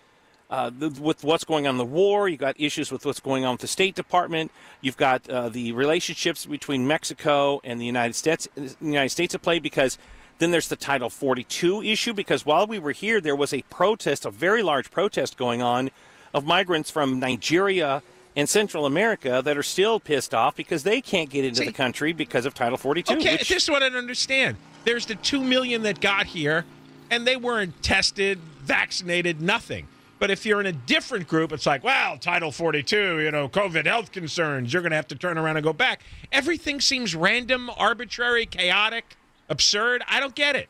uh, 0.51 0.69
the, 0.77 0.89
with 1.01 1.23
what's 1.23 1.45
going 1.45 1.65
on 1.65 1.75
in 1.75 1.77
the 1.77 1.85
war. 1.85 2.27
You've 2.27 2.39
got 2.41 2.59
issues 2.59 2.91
with 2.91 3.05
what's 3.05 3.21
going 3.21 3.45
on 3.45 3.53
with 3.53 3.61
the 3.61 3.67
State 3.67 3.95
Department. 3.95 4.51
You've 4.81 4.97
got 4.97 5.27
uh, 5.29 5.47
the 5.49 5.71
relationships 5.71 6.45
between 6.45 6.85
Mexico 6.85 7.61
and 7.63 7.79
the 7.79 7.85
United 7.85 8.13
States. 8.15 8.47
The 8.55 8.75
United 8.81 9.09
States 9.09 9.33
at 9.33 9.41
play 9.41 9.59
because 9.59 9.97
then 10.39 10.51
there's 10.51 10.67
the 10.67 10.75
Title 10.75 11.09
42 11.09 11.81
issue. 11.83 12.13
Because 12.13 12.45
while 12.45 12.67
we 12.67 12.79
were 12.79 12.91
here, 12.91 13.21
there 13.21 13.35
was 13.35 13.53
a 13.53 13.61
protest, 13.63 14.25
a 14.25 14.31
very 14.31 14.61
large 14.61 14.91
protest 14.91 15.37
going 15.37 15.61
on, 15.61 15.89
of 16.33 16.45
migrants 16.45 16.91
from 16.91 17.19
Nigeria 17.19 18.03
and 18.35 18.47
Central 18.47 18.85
America 18.85 19.41
that 19.43 19.57
are 19.57 19.63
still 19.63 19.99
pissed 19.99 20.33
off 20.33 20.55
because 20.55 20.83
they 20.83 21.01
can't 21.01 21.29
get 21.29 21.45
into 21.45 21.63
the 21.63 21.71
country 21.73 22.13
because 22.13 22.45
of 22.45 22.53
Title 22.53 22.77
42. 22.77 23.13
Okay, 23.15 23.33
which- 23.33 23.49
this 23.49 23.63
is 23.63 23.69
what 23.69 23.83
I 23.83 23.89
don't 23.89 23.97
understand. 23.97 24.57
There's 24.83 25.05
the 25.05 25.15
two 25.15 25.41
million 25.41 25.83
that 25.83 26.01
got 26.01 26.25
here, 26.25 26.65
and 27.09 27.25
they 27.27 27.35
weren't 27.35 27.81
tested, 27.83 28.39
vaccinated, 28.63 29.41
nothing. 29.41 29.87
But 30.21 30.29
if 30.29 30.45
you're 30.45 30.59
in 30.59 30.67
a 30.67 30.71
different 30.71 31.27
group, 31.27 31.51
it's 31.51 31.65
like, 31.65 31.83
well, 31.83 32.15
Title 32.15 32.51
42, 32.51 33.21
you 33.21 33.31
know, 33.31 33.49
COVID 33.49 33.87
health 33.87 34.11
concerns, 34.11 34.71
you're 34.71 34.83
going 34.83 34.91
to 34.91 34.95
have 34.95 35.07
to 35.07 35.15
turn 35.15 35.35
around 35.35 35.57
and 35.57 35.63
go 35.63 35.73
back. 35.73 36.03
Everything 36.31 36.79
seems 36.79 37.15
random, 37.15 37.71
arbitrary, 37.75 38.45
chaotic, 38.45 39.17
absurd. 39.49 40.03
I 40.07 40.19
don't 40.19 40.35
get 40.35 40.55
it. 40.55 40.69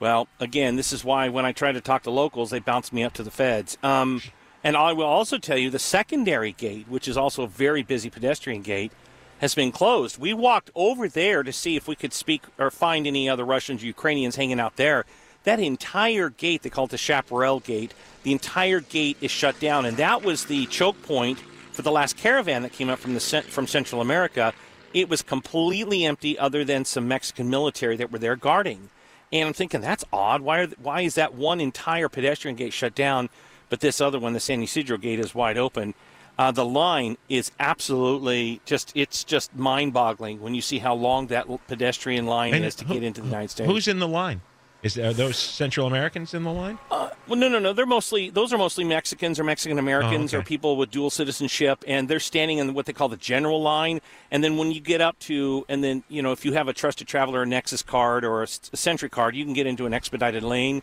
Well, 0.00 0.26
again, 0.40 0.74
this 0.74 0.92
is 0.92 1.04
why 1.04 1.28
when 1.28 1.46
I 1.46 1.52
try 1.52 1.70
to 1.70 1.80
talk 1.80 2.02
to 2.02 2.10
locals, 2.10 2.50
they 2.50 2.58
bounce 2.58 2.92
me 2.92 3.04
up 3.04 3.12
to 3.12 3.22
the 3.22 3.30
feds. 3.30 3.78
Um, 3.84 4.20
and 4.64 4.76
I 4.76 4.92
will 4.92 5.06
also 5.06 5.38
tell 5.38 5.56
you 5.56 5.70
the 5.70 5.78
secondary 5.78 6.50
gate, 6.50 6.88
which 6.88 7.06
is 7.06 7.16
also 7.16 7.44
a 7.44 7.48
very 7.48 7.84
busy 7.84 8.10
pedestrian 8.10 8.62
gate, 8.62 8.90
has 9.38 9.54
been 9.54 9.70
closed. 9.70 10.18
We 10.18 10.34
walked 10.34 10.72
over 10.74 11.06
there 11.08 11.44
to 11.44 11.52
see 11.52 11.76
if 11.76 11.86
we 11.86 11.94
could 11.94 12.12
speak 12.12 12.42
or 12.58 12.72
find 12.72 13.06
any 13.06 13.28
other 13.28 13.44
Russians 13.44 13.84
Ukrainians 13.84 14.34
hanging 14.34 14.58
out 14.58 14.74
there. 14.74 15.04
That 15.44 15.60
entire 15.60 16.30
gate, 16.30 16.62
they 16.62 16.70
call 16.70 16.86
it 16.86 16.90
the 16.90 16.98
Chaparral 16.98 17.60
Gate, 17.60 17.92
the 18.22 18.32
entire 18.32 18.80
gate 18.80 19.16
is 19.20 19.30
shut 19.30 19.60
down. 19.60 19.84
And 19.86 19.96
that 19.98 20.22
was 20.22 20.46
the 20.46 20.66
choke 20.66 21.00
point 21.02 21.38
for 21.72 21.82
the 21.82 21.92
last 21.92 22.16
caravan 22.16 22.62
that 22.62 22.72
came 22.72 22.88
up 22.88 22.98
from, 22.98 23.14
the, 23.14 23.20
from 23.20 23.66
Central 23.66 24.00
America. 24.00 24.52
It 24.94 25.08
was 25.08 25.22
completely 25.22 26.04
empty, 26.04 26.38
other 26.38 26.64
than 26.64 26.84
some 26.84 27.06
Mexican 27.08 27.50
military 27.50 27.96
that 27.96 28.10
were 28.10 28.18
there 28.18 28.36
guarding. 28.36 28.88
And 29.32 29.48
I'm 29.48 29.52
thinking 29.54 29.80
that's 29.80 30.04
odd. 30.12 30.40
Why 30.42 30.60
are 30.60 30.66
why 30.80 31.00
is 31.00 31.16
that 31.16 31.34
one 31.34 31.60
entire 31.60 32.08
pedestrian 32.08 32.56
gate 32.56 32.72
shut 32.72 32.94
down, 32.94 33.28
but 33.68 33.80
this 33.80 34.00
other 34.00 34.18
one, 34.20 34.32
the 34.32 34.38
San 34.40 34.62
Ysidro 34.62 34.96
gate, 34.96 35.18
is 35.18 35.34
wide 35.34 35.58
open? 35.58 35.94
Uh, 36.38 36.52
the 36.52 36.64
line 36.64 37.16
is 37.28 37.50
absolutely 37.58 38.60
just 38.64 38.92
it's 38.94 39.24
just 39.24 39.54
mind-boggling 39.56 40.40
when 40.40 40.54
you 40.54 40.60
see 40.60 40.78
how 40.78 40.94
long 40.94 41.26
that 41.28 41.46
pedestrian 41.66 42.26
line 42.26 42.54
And 42.54 42.64
is 42.64 42.76
to 42.76 42.84
who- 42.84 42.94
get 42.94 43.02
into 43.02 43.20
the 43.20 43.26
United 43.26 43.50
States. 43.50 43.68
Who's 43.70 43.88
in 43.88 43.98
the 43.98 44.08
line? 44.08 44.40
Is 44.84 44.98
are 44.98 45.14
those 45.14 45.38
Central 45.38 45.86
Americans 45.86 46.34
in 46.34 46.44
the 46.44 46.52
line? 46.52 46.78
Well, 47.26 47.38
no, 47.38 47.48
no, 47.48 47.58
no. 47.58 47.72
They're 47.72 47.86
mostly 47.86 48.28
those 48.28 48.52
are 48.52 48.58
mostly 48.58 48.84
Mexicans 48.84 49.40
or 49.40 49.44
Mexican 49.44 49.78
Americans 49.78 50.34
Oh, 50.34 50.38
or 50.38 50.42
people 50.42 50.76
with 50.76 50.90
dual 50.90 51.08
citizenship, 51.08 51.82
and 51.88 52.06
they're 52.06 52.20
standing 52.20 52.58
in 52.58 52.74
what 52.74 52.84
they 52.84 52.92
call 52.92 53.08
the 53.08 53.16
general 53.16 53.62
line. 53.62 54.02
And 54.30 54.44
then 54.44 54.58
when 54.58 54.72
you 54.72 54.80
get 54.80 55.00
up 55.00 55.18
to, 55.20 55.64
and 55.70 55.82
then 55.82 56.04
you 56.10 56.20
know, 56.20 56.32
if 56.32 56.44
you 56.44 56.52
have 56.52 56.68
a 56.68 56.74
trusted 56.74 57.08
traveler, 57.08 57.42
a 57.42 57.46
Nexus 57.46 57.82
card 57.82 58.26
or 58.26 58.42
a 58.42 58.46
SENTRI 58.46 59.10
card, 59.10 59.34
you 59.34 59.44
can 59.44 59.54
get 59.54 59.66
into 59.66 59.86
an 59.86 59.94
expedited 59.94 60.42
lane, 60.42 60.82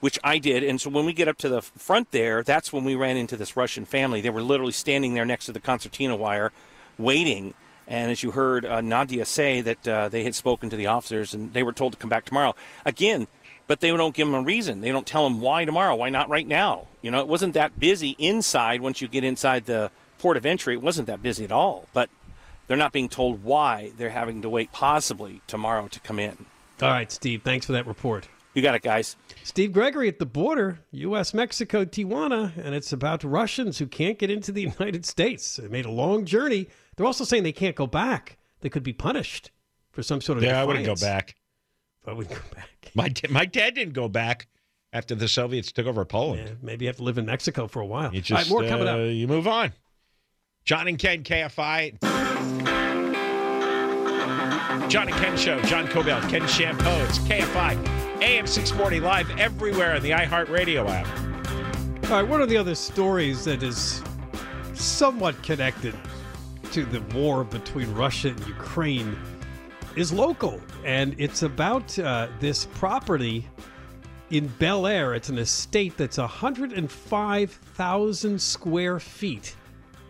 which 0.00 0.18
I 0.24 0.38
did. 0.38 0.64
And 0.64 0.80
so 0.80 0.88
when 0.88 1.04
we 1.04 1.12
get 1.12 1.28
up 1.28 1.36
to 1.38 1.50
the 1.50 1.60
front 1.60 2.10
there, 2.10 2.42
that's 2.42 2.72
when 2.72 2.84
we 2.84 2.94
ran 2.94 3.18
into 3.18 3.36
this 3.36 3.54
Russian 3.54 3.84
family. 3.84 4.22
They 4.22 4.30
were 4.30 4.42
literally 4.42 4.72
standing 4.72 5.12
there 5.12 5.26
next 5.26 5.44
to 5.44 5.52
the 5.52 5.60
concertina 5.60 6.16
wire, 6.16 6.52
waiting. 6.96 7.52
And 7.86 8.10
as 8.10 8.22
you 8.22 8.30
heard 8.30 8.64
uh, 8.64 8.80
Nadia 8.80 9.26
say, 9.26 9.60
that 9.60 9.86
uh, 9.86 10.08
they 10.08 10.24
had 10.24 10.34
spoken 10.34 10.70
to 10.70 10.76
the 10.76 10.86
officers 10.86 11.34
and 11.34 11.52
they 11.52 11.62
were 11.62 11.72
told 11.72 11.92
to 11.92 11.98
come 11.98 12.08
back 12.08 12.24
tomorrow. 12.24 12.54
Again, 12.86 13.26
but 13.72 13.80
they 13.80 13.88
don't 13.88 14.14
give 14.14 14.28
them 14.28 14.34
a 14.34 14.42
reason. 14.42 14.82
They 14.82 14.90
don't 14.90 15.06
tell 15.06 15.24
them 15.24 15.40
why 15.40 15.64
tomorrow, 15.64 15.96
why 15.96 16.10
not 16.10 16.28
right 16.28 16.46
now. 16.46 16.88
You 17.00 17.10
know, 17.10 17.20
it 17.20 17.26
wasn't 17.26 17.54
that 17.54 17.80
busy 17.80 18.14
inside 18.18 18.82
once 18.82 19.00
you 19.00 19.08
get 19.08 19.24
inside 19.24 19.64
the 19.64 19.90
port 20.18 20.36
of 20.36 20.44
entry. 20.44 20.74
It 20.74 20.82
wasn't 20.82 21.06
that 21.06 21.22
busy 21.22 21.42
at 21.42 21.50
all. 21.50 21.88
But 21.94 22.10
they're 22.66 22.76
not 22.76 22.92
being 22.92 23.08
told 23.08 23.42
why 23.42 23.92
they're 23.96 24.10
having 24.10 24.42
to 24.42 24.50
wait 24.50 24.72
possibly 24.72 25.40
tomorrow 25.46 25.88
to 25.88 26.00
come 26.00 26.18
in. 26.18 26.44
All 26.82 26.90
right, 26.90 27.10
Steve. 27.10 27.44
Thanks 27.44 27.64
for 27.64 27.72
that 27.72 27.86
report. 27.86 28.28
You 28.52 28.60
got 28.60 28.74
it, 28.74 28.82
guys. 28.82 29.16
Steve 29.42 29.72
Gregory 29.72 30.06
at 30.06 30.18
the 30.18 30.26
border, 30.26 30.80
U.S. 30.90 31.32
Mexico, 31.32 31.86
Tijuana, 31.86 32.54
and 32.62 32.74
it's 32.74 32.92
about 32.92 33.24
Russians 33.24 33.78
who 33.78 33.86
can't 33.86 34.18
get 34.18 34.30
into 34.30 34.52
the 34.52 34.60
United 34.78 35.06
States. 35.06 35.56
They 35.56 35.68
made 35.68 35.86
a 35.86 35.90
long 35.90 36.26
journey. 36.26 36.68
They're 36.96 37.06
also 37.06 37.24
saying 37.24 37.44
they 37.44 37.52
can't 37.52 37.74
go 37.74 37.86
back. 37.86 38.36
They 38.60 38.68
could 38.68 38.82
be 38.82 38.92
punished 38.92 39.50
for 39.92 40.02
some 40.02 40.20
sort 40.20 40.36
of. 40.36 40.44
Yeah, 40.44 40.60
I 40.60 40.64
wouldn't 40.66 40.84
go 40.84 40.94
back. 40.94 41.36
I 42.06 42.12
wouldn't 42.12 42.34
go 42.34 42.42
back. 42.54 42.90
My 42.94 43.12
my 43.30 43.44
dad 43.44 43.74
didn't 43.74 43.94
go 43.94 44.08
back 44.08 44.48
after 44.92 45.14
the 45.14 45.28
Soviets 45.28 45.72
took 45.72 45.86
over 45.86 46.04
Poland. 46.04 46.48
Yeah, 46.48 46.54
maybe 46.60 46.84
you 46.84 46.88
have 46.88 46.96
to 46.96 47.04
live 47.04 47.18
in 47.18 47.26
Mexico 47.26 47.66
for 47.66 47.80
a 47.80 47.86
while. 47.86 48.12
You 48.14 48.20
just 48.20 48.50
right, 48.50 48.50
more 48.50 48.68
coming 48.68 48.88
uh, 48.88 48.96
up. 48.96 49.12
You 49.12 49.28
move 49.28 49.46
on. 49.46 49.72
John 50.64 50.88
and 50.88 50.98
Ken 50.98 51.22
KFI. 51.22 52.00
John 54.88 55.08
and 55.08 55.16
Ken 55.16 55.36
Show. 55.36 55.60
John 55.62 55.86
Kobylt, 55.86 56.28
Ken 56.28 56.42
Chiampou. 56.42 57.08
It's 57.08 57.18
KFI. 57.20 58.22
AM 58.22 58.46
640 58.46 59.00
live 59.00 59.30
everywhere 59.38 59.96
in 59.96 60.02
the 60.02 60.10
iHeartRadio 60.10 60.88
app. 60.88 62.10
All 62.10 62.22
right, 62.22 62.28
one 62.28 62.42
of 62.42 62.48
the 62.48 62.56
other 62.56 62.74
stories 62.74 63.44
that 63.44 63.62
is 63.62 64.02
somewhat 64.74 65.42
connected 65.42 65.94
to 66.72 66.84
the 66.84 67.00
war 67.16 67.42
between 67.42 67.92
Russia 67.94 68.28
and 68.28 68.46
Ukraine 68.46 69.16
is 69.96 70.12
local, 70.12 70.60
and 70.84 71.14
it's 71.18 71.42
about 71.42 71.98
uh, 71.98 72.28
this 72.40 72.66
property 72.66 73.48
in 74.30 74.46
Bel 74.58 74.86
Air. 74.86 75.14
It's 75.14 75.28
an 75.28 75.38
estate 75.38 75.96
that's 75.96 76.18
105,000 76.18 78.40
square 78.40 79.00
feet. 79.00 79.56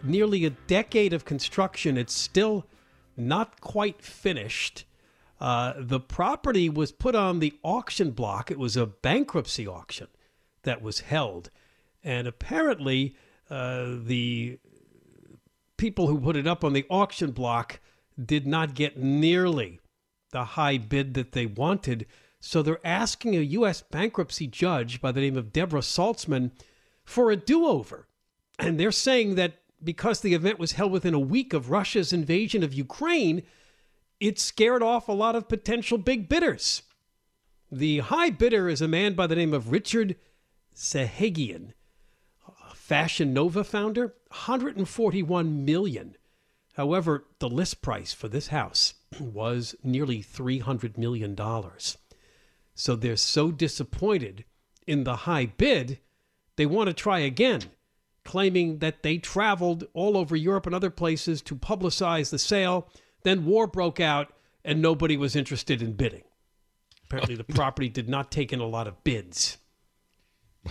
Nearly 0.02 0.44
a 0.44 0.50
decade 0.50 1.12
of 1.12 1.24
construction. 1.24 1.96
It's 1.96 2.12
still 2.12 2.66
not 3.16 3.60
quite 3.60 4.02
finished. 4.02 4.84
Uh, 5.40 5.74
the 5.76 6.00
property 6.00 6.68
was 6.68 6.92
put 6.92 7.14
on 7.14 7.38
the 7.40 7.54
auction 7.64 8.10
block. 8.12 8.50
It 8.50 8.58
was 8.58 8.76
a 8.76 8.86
bankruptcy 8.86 9.66
auction 9.66 10.08
that 10.62 10.82
was 10.82 11.00
held. 11.00 11.50
And 12.04 12.28
apparently, 12.28 13.16
uh, 13.50 13.96
the 14.04 14.58
people 15.76 16.06
who 16.06 16.20
put 16.20 16.36
it 16.36 16.46
up 16.46 16.62
on 16.62 16.72
the 16.72 16.86
auction 16.88 17.32
block 17.32 17.80
did 18.22 18.46
not 18.46 18.74
get 18.74 18.98
nearly 18.98 19.80
the 20.30 20.44
high 20.44 20.78
bid 20.78 21.14
that 21.14 21.32
they 21.32 21.46
wanted. 21.46 22.06
So 22.40 22.62
they're 22.62 22.84
asking 22.84 23.36
a 23.36 23.40
U.S. 23.40 23.82
bankruptcy 23.82 24.46
judge 24.46 25.00
by 25.00 25.12
the 25.12 25.20
name 25.20 25.36
of 25.36 25.52
Deborah 25.52 25.80
Saltzman 25.80 26.50
for 27.04 27.30
a 27.30 27.36
do 27.36 27.66
over. 27.66 28.08
And 28.58 28.78
they're 28.78 28.92
saying 28.92 29.36
that 29.36 29.60
because 29.82 30.20
the 30.20 30.34
event 30.34 30.58
was 30.58 30.72
held 30.72 30.92
within 30.92 31.14
a 31.14 31.20
week 31.20 31.52
of 31.52 31.70
Russia's 31.70 32.12
invasion 32.12 32.62
of 32.62 32.74
Ukraine, 32.74 33.42
it 34.20 34.38
scared 34.38 34.82
off 34.82 35.08
a 35.08 35.12
lot 35.12 35.36
of 35.36 35.48
potential 35.48 35.98
big 35.98 36.28
bidders. 36.28 36.82
The 37.70 38.00
high 38.00 38.30
bidder 38.30 38.68
is 38.68 38.80
a 38.80 38.88
man 38.88 39.14
by 39.14 39.26
the 39.26 39.36
name 39.36 39.54
of 39.54 39.72
Richard 39.72 40.16
Saghian, 40.74 41.72
Fashion 42.74 43.32
Nova 43.32 43.64
founder, 43.64 44.14
141 44.28 45.64
million. 45.64 46.16
However, 46.72 47.26
the 47.38 47.48
list 47.48 47.82
price 47.82 48.12
for 48.12 48.28
this 48.28 48.48
house 48.48 48.94
was 49.20 49.74
nearly 49.82 50.22
300 50.22 50.96
million 50.96 51.34
dollars. 51.34 51.98
So 52.74 52.96
they're 52.96 53.16
so 53.16 53.50
disappointed 53.50 54.44
in 54.86 55.04
the 55.04 55.16
high 55.16 55.46
bid, 55.46 55.98
they 56.56 56.66
want 56.66 56.88
to 56.88 56.94
try 56.94 57.20
again, 57.20 57.62
claiming 58.24 58.78
that 58.78 59.02
they 59.02 59.18
traveled 59.18 59.86
all 59.92 60.16
over 60.16 60.34
Europe 60.36 60.66
and 60.66 60.74
other 60.74 60.90
places 60.90 61.42
to 61.42 61.54
publicize 61.54 62.30
the 62.30 62.38
sale. 62.38 62.88
Then 63.22 63.44
war 63.44 63.66
broke 63.66 64.00
out 64.00 64.32
and 64.64 64.80
nobody 64.80 65.16
was 65.16 65.36
interested 65.36 65.82
in 65.82 65.92
bidding. 65.92 66.24
Apparently, 67.04 67.34
the 67.34 67.44
property 67.54 67.88
did 67.88 68.08
not 68.08 68.30
take 68.30 68.52
in 68.52 68.60
a 68.60 68.66
lot 68.66 68.86
of 68.86 69.02
bids. 69.04 69.58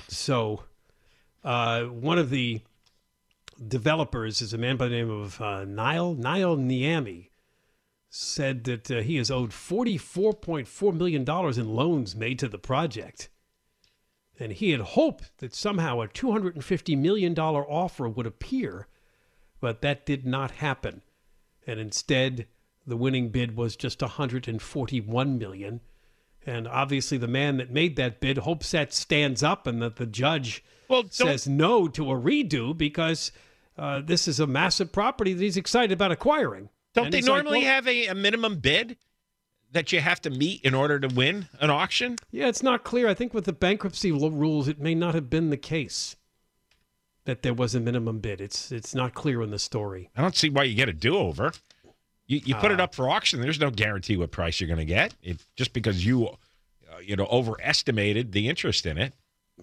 So, 0.08 0.64
uh, 1.44 1.84
one 1.84 2.18
of 2.18 2.30
the 2.30 2.62
developers 3.68 4.42
is 4.42 4.54
a 4.54 4.58
man 4.58 4.78
by 4.78 4.88
the 4.88 4.96
name 4.96 5.10
of 5.10 5.40
uh, 5.42 5.66
Nile 5.66 6.14
Nile 6.14 6.58
Niami. 6.58 7.30
Said 8.10 8.66
that 8.66 8.92
uh, 8.92 9.02
he 9.02 9.18
is 9.18 9.32
owed 9.32 9.52
$44.4 9.52 10.94
million 10.94 11.22
in 11.22 11.76
loans 11.76 12.14
made 12.14 12.40
to 12.40 12.50
the 12.50 12.58
project. 12.58 13.30
And 14.38 14.52
he 14.52 14.72
had 14.72 14.82
hoped 14.82 15.38
that 15.38 15.56
somehow 15.56 16.02
a 16.02 16.10
$250 16.10 16.98
million 16.98 17.38
offer 17.40 18.10
would 18.10 18.26
appear, 18.26 18.88
but 19.62 19.82
that 19.82 20.06
did 20.06 20.26
not 20.26 20.52
happen. 20.52 21.04
And 21.66 21.80
instead, 21.80 22.48
the 22.86 22.98
winning 22.98 23.30
bid 23.30 23.56
was 23.56 23.78
just 23.78 24.02
141 24.02 25.38
million. 25.38 25.80
And 26.46 26.68
obviously, 26.68 27.18
the 27.18 27.28
man 27.28 27.58
that 27.58 27.72
made 27.72 27.96
that 27.96 28.20
bid 28.20 28.40
hopes 28.40 28.72
that 28.72 28.94
stands 28.94 29.44
up 29.44 29.68
and 29.68 29.82
that 29.82 29.98
the 29.98 30.08
judge 30.08 30.64
well, 30.90 31.04
says 31.10 31.48
no 31.48 31.88
to 31.90 32.12
a 32.12 32.16
redo 32.16 32.76
because 32.76 33.32
uh, 33.78 34.02
this 34.04 34.28
is 34.28 34.40
a 34.40 34.48
massive 34.48 34.92
property 34.92 35.34
that 35.34 35.44
he's 35.44 35.58
excited 35.58 35.92
about 35.92 36.12
acquiring. 36.12 36.70
Don't 36.94 37.06
And 37.06 37.14
they 37.14 37.18
he's 37.20 37.28
like, 37.28 37.44
normally 37.44 37.60
well- 37.64 37.74
have 37.74 37.88
a, 37.88 38.08
a 38.08 38.16
minimum 38.16 38.58
bid 38.60 38.98
that 39.72 39.92
you 39.94 40.02
have 40.02 40.20
to 40.22 40.30
meet 40.30 40.62
in 40.64 40.74
order 40.74 41.00
to 41.00 41.08
win 41.08 41.48
an 41.62 41.70
auction? 41.70 42.18
Yeah, 42.32 42.48
it's 42.50 42.62
not 42.62 42.84
clear. 42.84 43.08
I 43.08 43.14
think 43.14 43.34
with 43.34 43.46
the 43.46 43.54
bankruptcy 43.54 44.12
rules, 44.12 44.68
it 44.68 44.80
may 44.80 44.94
not 44.94 45.16
have 45.16 45.30
been 45.30 45.50
the 45.50 45.58
case 45.58 46.18
that 47.26 47.42
there 47.44 47.54
was 47.54 47.74
a 47.76 47.80
minimum 47.80 48.20
bid. 48.20 48.42
It's 48.42 48.72
it's 48.72 48.94
not 48.96 49.14
clear 49.14 49.42
in 49.42 49.52
the 49.52 49.60
story. 49.60 50.10
I 50.18 50.22
don't 50.22 50.36
see 50.36 50.50
why 50.50 50.64
you 50.64 50.76
get 50.76 50.90
a 50.90 50.94
do 50.94 51.18
over. 51.18 51.54
You, 52.28 52.42
you 52.44 52.56
put 52.56 52.72
it 52.72 52.80
Ah. 52.80 52.84
up 52.86 52.96
for 52.96 53.10
auction. 53.10 53.40
There's 53.42 53.60
no 53.60 53.70
guarantee 53.72 54.18
what 54.18 54.32
price 54.32 54.60
you're 54.60 54.68
going 54.68 54.80
to 54.80 54.86
get. 54.86 55.14
It, 55.22 55.46
just 55.56 55.72
because 55.74 56.06
you, 56.06 56.28
uh, 56.28 56.36
you 57.04 57.16
know, 57.16 57.28
overestimated 57.32 58.32
the 58.34 58.50
interest 58.50 58.86
in 58.86 58.98
it. 58.98 59.14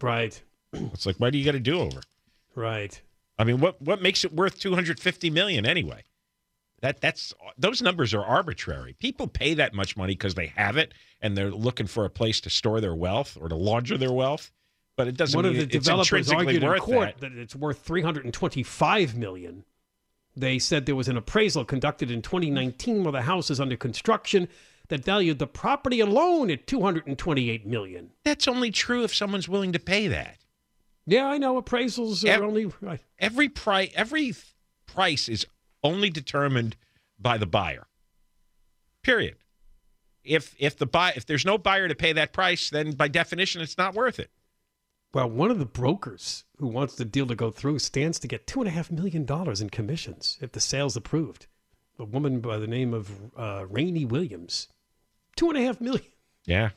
Right. 0.01 0.41
It's 0.73 1.05
like, 1.07 1.17
why 1.17 1.31
do 1.31 1.39
you 1.39 1.45
get 1.45 1.55
a 1.55 1.61
do 1.61 1.81
over? 1.81 2.01
Right. 2.55 3.01
I 3.39 3.45
mean, 3.45 3.61
what 3.61 3.81
what 3.81 4.03
makes 4.03 4.25
it 4.25 4.33
worth 4.33 4.59
250 4.59 5.31
million 5.31 5.65
anyway? 5.65 6.03
That 6.81 7.01
that's 7.01 7.35
those 7.57 7.83
numbers 7.83 8.15
are 8.15 8.25
arbitrary. 8.25 8.95
People 8.99 9.27
pay 9.27 9.55
that 9.55 9.75
much 9.75 9.97
money 9.97 10.15
because 10.15 10.35
they 10.35 10.47
have 10.49 10.77
it 10.77 10.93
and 11.21 11.37
they're 11.37 11.51
looking 11.51 11.87
for 11.87 12.05
a 12.05 12.11
place 12.11 12.41
to 12.43 12.51
store 12.51 12.81
their 12.81 12.95
wealth 12.95 13.37
or 13.41 13.49
to 13.49 13.57
launder 13.57 13.99
their 13.99 14.13
wealth. 14.13 14.53
But 14.97 15.09
it 15.09 15.17
doesn't 15.17 15.37
One 15.37 15.45
of 15.45 15.55
the 15.55 15.63
it's 15.63 15.73
developers 15.73 16.31
argued 16.31 16.63
in 16.63 16.69
worth 16.69 16.81
court 16.81 17.15
that. 17.21 17.33
that. 17.33 17.39
it's 17.39 17.55
worth 17.55 17.81
325 17.81 19.17
million. 19.17 19.65
They 20.37 20.59
said 20.59 20.87
there 20.87 20.97
was 20.97 21.09
an 21.09 21.17
appraisal 21.17 21.65
conducted 21.65 22.11
in 22.11 22.23
2019 22.23 23.03
while 23.03 23.13
the 23.13 23.23
house 23.23 23.51
is 23.51 23.61
under 23.61 23.77
construction 23.77 24.49
that 24.89 25.05
valued 25.05 25.39
the 25.39 25.47
property 25.47 26.01
alone 26.01 26.51
at 26.51 26.67
228 26.67 27.67
million. 27.67 28.11
That's 28.25 28.49
only 28.49 28.71
true 28.71 29.05
if 29.05 29.15
someone's 29.15 29.49
willing 29.49 29.73
to 29.73 29.79
pay 29.79 30.09
that. 30.09 30.39
Yeah, 31.09 31.27
I 31.27 31.39
know 31.39 31.61
appraisals 31.61 32.23
are 32.23 32.29
Ev- 32.35 32.43
only 32.43 32.67
right. 32.83 33.01
Every 33.19 33.49
price 33.49 33.91
every 33.95 34.35
price 34.87 35.29
is 35.29 35.47
only 35.83 36.11
determined 36.11 36.77
by 37.19 37.39
the 37.39 37.47
buyer. 37.47 37.87
Period. 39.03 39.37
If 40.23 40.55
if 40.59 40.77
the 40.77 40.85
buy 40.87 41.15
if 41.17 41.25
there's 41.25 41.47
no 41.47 41.57
buyer 41.57 41.89
to 41.89 41.95
pay 41.95 42.13
that 42.13 42.35
price, 42.35 42.69
then 42.69 42.93
by 42.93 43.09
definition 43.09 43.63
it's 43.63 43.79
not 43.79 43.95
worth 43.95 44.19
it. 44.19 44.31
Well, 45.15 45.31
one 45.31 45.51
of 45.51 45.59
the 45.59 45.65
brokers 45.65 46.45
who 46.59 46.67
wants 46.67 46.95
the 46.97 47.07
deal 47.07 47.27
to 47.29 47.35
go 47.35 47.51
through 47.51 47.79
stands 47.79 48.19
to 48.19 48.29
get 48.29 48.47
two 48.47 48.61
and 48.61 48.69
a 48.69 48.73
half 48.73 48.91
million 48.91 49.25
dollars 49.25 49.63
in 49.63 49.71
commissions 49.71 50.37
if 50.43 50.53
the 50.53 50.61
sale's 50.61 50.97
approved. 50.97 51.47
A 51.99 52.05
woman 52.05 52.41
by 52.41 52.59
the 52.59 52.67
name 52.67 52.93
of 52.93 53.11
uh, 53.35 53.65
Rayni 53.65 54.07
Williams, 54.07 54.69
two 55.37 55.49
and 55.49 55.57
a 55.59 55.63
half 55.65 55.81
million. 55.81 56.05
Yeah. 56.45 56.71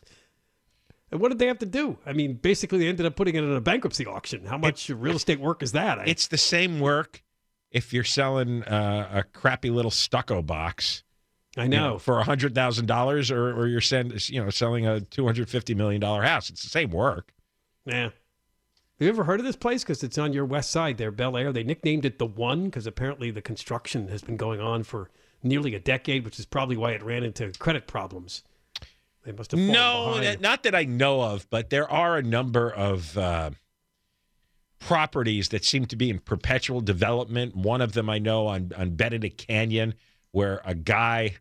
And 1.11 1.19
what 1.19 1.29
did 1.29 1.39
they 1.39 1.47
have 1.47 1.59
to 1.59 1.65
do? 1.65 1.97
I 2.05 2.13
mean, 2.13 2.35
basically, 2.35 2.79
they 2.79 2.87
ended 2.87 3.05
up 3.05 3.15
putting 3.15 3.35
it 3.35 3.43
in 3.43 3.51
a 3.51 3.61
bankruptcy 3.61 4.05
auction. 4.05 4.45
How 4.45 4.57
much 4.57 4.89
real 4.89 5.17
estate 5.17 5.39
work 5.39 5.61
is 5.61 5.73
that? 5.73 6.07
It's 6.07 6.27
the 6.27 6.37
same 6.37 6.79
work 6.79 7.21
if 7.69 7.93
you're 7.93 8.03
selling 8.03 8.63
uh, 8.63 9.09
a 9.13 9.23
crappy 9.23 9.69
little 9.69 9.91
stucco 9.91 10.41
box. 10.41 11.03
I 11.57 11.63
you 11.63 11.69
know. 11.69 11.97
for 11.99 12.19
a 12.19 12.23
hundred 12.23 12.55
thousand 12.55 12.85
dollars, 12.85 13.29
or 13.29 13.51
or 13.51 13.67
you're 13.67 13.81
send, 13.81 14.29
you 14.29 14.41
know 14.41 14.49
selling 14.49 14.87
a 14.87 15.01
two 15.01 15.25
hundred 15.25 15.49
fifty 15.49 15.75
million 15.75 15.99
dollar 15.99 16.23
house. 16.23 16.49
It's 16.49 16.63
the 16.63 16.69
same 16.69 16.91
work. 16.91 17.33
Yeah. 17.85 18.03
Have 19.01 19.07
you 19.07 19.09
ever 19.09 19.23
heard 19.23 19.39
of 19.39 19.45
this 19.45 19.55
place? 19.55 19.83
Because 19.83 20.03
it's 20.03 20.17
on 20.17 20.31
your 20.31 20.45
west 20.45 20.69
side 20.69 20.97
there, 20.97 21.11
Bel 21.11 21.35
Air. 21.35 21.51
They 21.51 21.63
nicknamed 21.63 22.05
it 22.05 22.19
the 22.19 22.25
One 22.25 22.65
because 22.65 22.85
apparently 22.85 23.31
the 23.31 23.41
construction 23.41 24.07
has 24.09 24.21
been 24.21 24.37
going 24.37 24.61
on 24.61 24.83
for 24.83 25.09
nearly 25.43 25.73
a 25.73 25.79
decade, 25.79 26.23
which 26.23 26.39
is 26.39 26.45
probably 26.45 26.77
why 26.77 26.91
it 26.91 27.03
ran 27.03 27.23
into 27.23 27.51
credit 27.57 27.87
problems. 27.87 28.43
They 29.23 29.31
must 29.31 29.51
have 29.51 29.59
No, 29.59 30.19
that- 30.19 30.41
not 30.41 30.63
that 30.63 30.73
I 30.75 30.83
know 30.85 31.21
of, 31.21 31.49
but 31.49 31.69
there 31.69 31.89
are 31.89 32.17
a 32.17 32.23
number 32.23 32.71
of 32.71 33.17
uh, 33.17 33.51
properties 34.79 35.49
that 35.49 35.63
seem 35.63 35.85
to 35.87 35.95
be 35.95 36.09
in 36.09 36.19
perpetual 36.19 36.81
development. 36.81 37.55
One 37.55 37.81
of 37.81 37.93
them 37.93 38.09
I 38.09 38.19
know 38.19 38.47
on 38.47 38.71
on 38.75 38.95
Benedict 38.95 39.37
Canyon, 39.47 39.93
where 40.31 40.61
a 40.65 40.73
guy, 40.73 41.35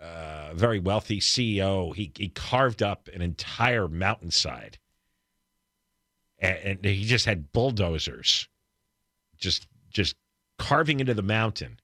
uh, 0.00 0.54
very 0.54 0.78
wealthy 0.78 1.18
CEO, 1.20 1.94
he 1.94 2.12
he 2.16 2.28
carved 2.28 2.82
up 2.82 3.08
an 3.12 3.20
entire 3.20 3.88
mountainside, 3.88 4.78
and, 6.38 6.58
and 6.64 6.84
he 6.84 7.04
just 7.04 7.26
had 7.26 7.50
bulldozers, 7.52 8.48
just 9.36 9.66
just 9.90 10.14
carving 10.58 11.00
into 11.00 11.14
the 11.14 11.22
mountain. 11.22 11.80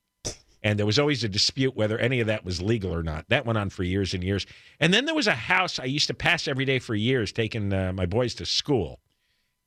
And 0.64 0.78
there 0.78 0.86
was 0.86 0.98
always 0.98 1.22
a 1.22 1.28
dispute 1.28 1.76
whether 1.76 1.98
any 1.98 2.20
of 2.20 2.26
that 2.26 2.44
was 2.44 2.62
legal 2.62 2.92
or 2.92 3.02
not. 3.02 3.28
That 3.28 3.44
went 3.44 3.58
on 3.58 3.68
for 3.68 3.84
years 3.84 4.14
and 4.14 4.24
years. 4.24 4.46
And 4.80 4.94
then 4.94 5.04
there 5.04 5.14
was 5.14 5.26
a 5.26 5.34
house 5.34 5.78
I 5.78 5.84
used 5.84 6.06
to 6.06 6.14
pass 6.14 6.48
every 6.48 6.64
day 6.64 6.78
for 6.78 6.94
years, 6.94 7.32
taking 7.32 7.70
uh, 7.72 7.92
my 7.92 8.06
boys 8.06 8.34
to 8.36 8.46
school. 8.46 8.98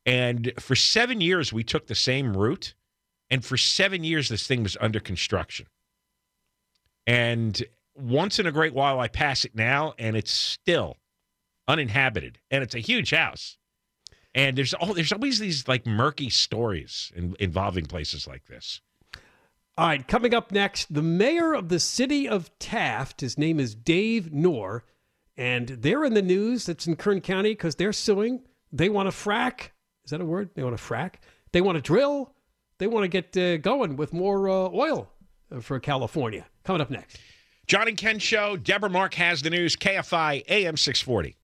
And 0.04 0.52
for 0.58 0.74
seven 0.74 1.20
years, 1.20 1.52
we 1.52 1.62
took 1.62 1.86
the 1.86 1.94
same 1.94 2.36
route. 2.36 2.74
And 3.30 3.44
for 3.44 3.56
seven 3.56 4.02
years, 4.02 4.28
this 4.28 4.46
thing 4.46 4.64
was 4.64 4.76
under 4.80 4.98
construction. 4.98 5.66
And 7.06 7.62
once 7.94 8.40
in 8.40 8.46
a 8.46 8.52
great 8.52 8.74
while, 8.74 8.98
I 8.98 9.06
pass 9.06 9.44
it 9.44 9.54
now, 9.54 9.94
and 9.98 10.16
it's 10.16 10.32
still 10.32 10.96
uninhabited. 11.68 12.40
And 12.50 12.64
it's 12.64 12.74
a 12.74 12.80
huge 12.80 13.10
house. 13.10 13.56
And 14.34 14.58
there's 14.58 14.74
there's 14.94 15.12
always 15.12 15.38
these 15.38 15.68
like 15.68 15.86
murky 15.86 16.28
stories 16.28 17.12
in, 17.14 17.36
involving 17.38 17.86
places 17.86 18.26
like 18.26 18.46
this. 18.46 18.80
All 19.78 19.86
right, 19.86 20.08
coming 20.08 20.34
up 20.34 20.50
next, 20.50 20.92
the 20.92 21.04
mayor 21.04 21.54
of 21.54 21.68
the 21.68 21.78
city 21.78 22.28
of 22.28 22.50
Taft, 22.58 23.20
his 23.20 23.38
name 23.38 23.60
is 23.60 23.76
Dave 23.76 24.32
Noerr, 24.32 24.82
and 25.36 25.68
they're 25.68 26.04
in 26.04 26.14
the 26.14 26.20
news. 26.20 26.66
That's 26.66 26.88
in 26.88 26.96
Kern 26.96 27.20
County 27.20 27.50
because 27.50 27.76
they're 27.76 27.92
suing. 27.92 28.42
They 28.72 28.88
want 28.88 29.08
to 29.08 29.16
frack. 29.16 29.68
Is 30.04 30.10
that 30.10 30.20
a 30.20 30.24
word? 30.24 30.50
They 30.56 30.64
want 30.64 30.76
to 30.76 30.82
frack. 30.82 31.18
They 31.52 31.60
want 31.60 31.76
to 31.76 31.80
drill. 31.80 32.34
They 32.78 32.88
want 32.88 33.04
to 33.04 33.08
get 33.08 33.36
uh, 33.36 33.58
going 33.58 33.94
with 33.94 34.12
more 34.12 34.48
uh, 34.48 34.68
oil 34.74 35.12
uh, 35.54 35.60
for 35.60 35.78
California. 35.78 36.46
Coming 36.64 36.82
up 36.82 36.90
next. 36.90 37.20
John 37.68 37.86
and 37.86 37.96
Ken 37.96 38.18
Show. 38.18 38.56
Deborah 38.56 38.90
Mark 38.90 39.14
has 39.14 39.42
the 39.42 39.50
news. 39.50 39.76
KFI 39.76 40.42
AM 40.48 40.76
640. 40.76 41.36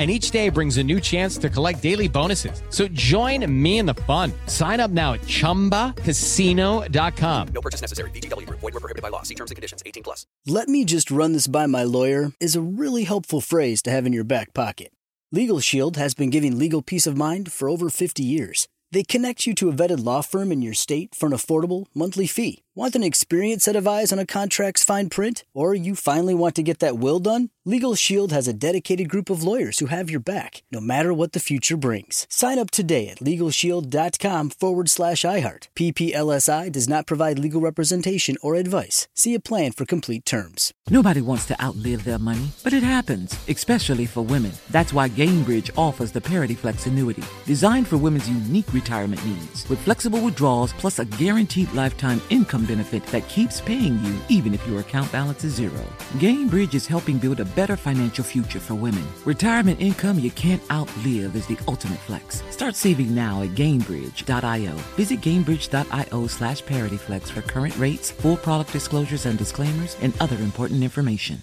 And 0.00 0.10
each 0.10 0.30
day 0.30 0.48
brings 0.48 0.78
a 0.78 0.82
new 0.82 0.98
chance 0.98 1.36
to 1.36 1.50
collect 1.50 1.82
daily 1.82 2.08
bonuses. 2.08 2.62
So 2.70 2.88
join 2.88 3.44
me 3.62 3.76
in 3.76 3.84
the 3.84 3.92
fun. 4.08 4.32
Sign 4.46 4.80
up 4.80 4.90
now 4.90 5.12
at 5.12 5.20
chumbacasino.com. 5.20 7.48
No 7.48 7.60
purchase 7.60 7.82
necessary. 7.82 8.10
VGW 8.12 8.46
Group. 8.46 8.60
Void 8.60 8.72
were 8.72 8.80
prohibited 8.80 9.02
by 9.02 9.10
law. 9.10 9.20
See 9.20 9.34
terms 9.34 9.50
and 9.50 9.56
conditions. 9.56 9.82
18 9.84 10.02
plus. 10.02 10.24
Let 10.46 10.70
me 10.70 10.86
just 10.86 11.10
run 11.10 11.34
this 11.34 11.46
by 11.46 11.66
my 11.66 11.82
lawyer 11.82 12.32
is 12.40 12.56
a 12.56 12.62
really 12.62 13.04
helpful 13.04 13.42
phrase 13.42 13.82
to 13.82 13.90
have 13.90 14.06
in 14.06 14.14
your 14.14 14.24
back 14.24 14.54
pocket. 14.54 14.90
Legal 15.32 15.60
Shield 15.60 15.98
has 15.98 16.14
been 16.14 16.30
giving 16.30 16.58
legal 16.58 16.80
peace 16.80 17.06
of 17.06 17.14
mind 17.14 17.52
for 17.52 17.68
over 17.68 17.90
50 17.90 18.22
years. 18.22 18.68
They 18.92 19.04
connect 19.04 19.46
you 19.46 19.54
to 19.56 19.68
a 19.68 19.72
vetted 19.72 20.04
law 20.04 20.22
firm 20.22 20.50
in 20.50 20.62
your 20.62 20.74
state 20.74 21.14
for 21.14 21.26
an 21.26 21.32
affordable 21.32 21.86
monthly 21.94 22.26
fee. 22.26 22.64
Want 22.80 22.96
an 22.96 23.02
experienced 23.02 23.66
set 23.66 23.76
of 23.76 23.86
eyes 23.86 24.10
on 24.10 24.18
a 24.18 24.24
contract's 24.24 24.82
fine 24.82 25.10
print? 25.10 25.44
Or 25.52 25.74
you 25.74 25.94
finally 25.94 26.34
want 26.34 26.54
to 26.54 26.62
get 26.62 26.78
that 26.78 26.96
will 26.96 27.18
done? 27.18 27.50
Legal 27.66 27.94
Shield 27.94 28.32
has 28.32 28.48
a 28.48 28.54
dedicated 28.54 29.06
group 29.10 29.28
of 29.28 29.42
lawyers 29.42 29.80
who 29.80 29.86
have 29.86 30.08
your 30.08 30.18
back, 30.18 30.62
no 30.72 30.80
matter 30.80 31.12
what 31.12 31.32
the 31.32 31.40
future 31.40 31.76
brings. 31.76 32.26
Sign 32.30 32.58
up 32.58 32.70
today 32.70 33.08
at 33.08 33.18
LegalShield.com 33.18 34.48
forward 34.48 34.88
slash 34.88 35.24
iHeart. 35.24 35.68
PPLSI 35.74 36.72
does 36.72 36.88
not 36.88 37.06
provide 37.06 37.38
legal 37.38 37.60
representation 37.60 38.36
or 38.42 38.54
advice. 38.54 39.08
See 39.14 39.34
a 39.34 39.40
plan 39.40 39.72
for 39.72 39.84
complete 39.84 40.24
terms. 40.24 40.72
Nobody 40.88 41.20
wants 41.20 41.44
to 41.48 41.62
outlive 41.62 42.04
their 42.04 42.18
money, 42.18 42.48
but 42.64 42.72
it 42.72 42.82
happens, 42.82 43.38
especially 43.46 44.06
for 44.06 44.22
women. 44.22 44.52
That's 44.70 44.94
why 44.94 45.10
Gainbridge 45.10 45.70
offers 45.76 46.12
the 46.12 46.20
Parity 46.22 46.54
Flex 46.54 46.86
annuity, 46.86 47.24
designed 47.44 47.88
for 47.88 47.98
women's 47.98 48.28
unique 48.28 48.72
retirement 48.72 49.22
needs, 49.26 49.68
with 49.68 49.80
flexible 49.80 50.22
withdrawals 50.22 50.72
plus 50.72 50.98
a 50.98 51.04
guaranteed 51.04 51.70
lifetime 51.74 52.22
income 52.30 52.68
benefit 52.70 53.04
that 53.06 53.28
keeps 53.28 53.60
paying 53.60 53.98
you 54.04 54.14
even 54.28 54.54
if 54.54 54.66
your 54.68 54.80
account 54.80 55.10
balance 55.10 55.42
is 55.44 55.54
zero. 55.54 55.84
Gainbridge 56.24 56.74
is 56.74 56.86
helping 56.86 57.18
build 57.18 57.40
a 57.40 57.50
better 57.60 57.76
financial 57.76 58.24
future 58.24 58.60
for 58.60 58.76
women. 58.76 59.04
Retirement 59.24 59.80
income 59.80 60.18
you 60.20 60.30
can't 60.30 60.62
outlive 60.70 61.34
is 61.34 61.46
the 61.46 61.58
ultimate 61.66 61.98
flex. 61.98 62.42
Start 62.50 62.76
saving 62.76 63.14
now 63.14 63.42
at 63.42 63.50
Gainbridge.io. 63.50 64.74
Visit 64.96 65.20
Gainbridge.io 65.20 66.26
slash 66.28 66.62
ParityFlex 66.62 67.30
for 67.30 67.42
current 67.42 67.76
rates, 67.76 68.10
full 68.10 68.36
product 68.36 68.72
disclosures 68.72 69.26
and 69.26 69.36
disclaimers, 69.36 69.96
and 70.00 70.12
other 70.20 70.36
important 70.36 70.82
information. 70.82 71.42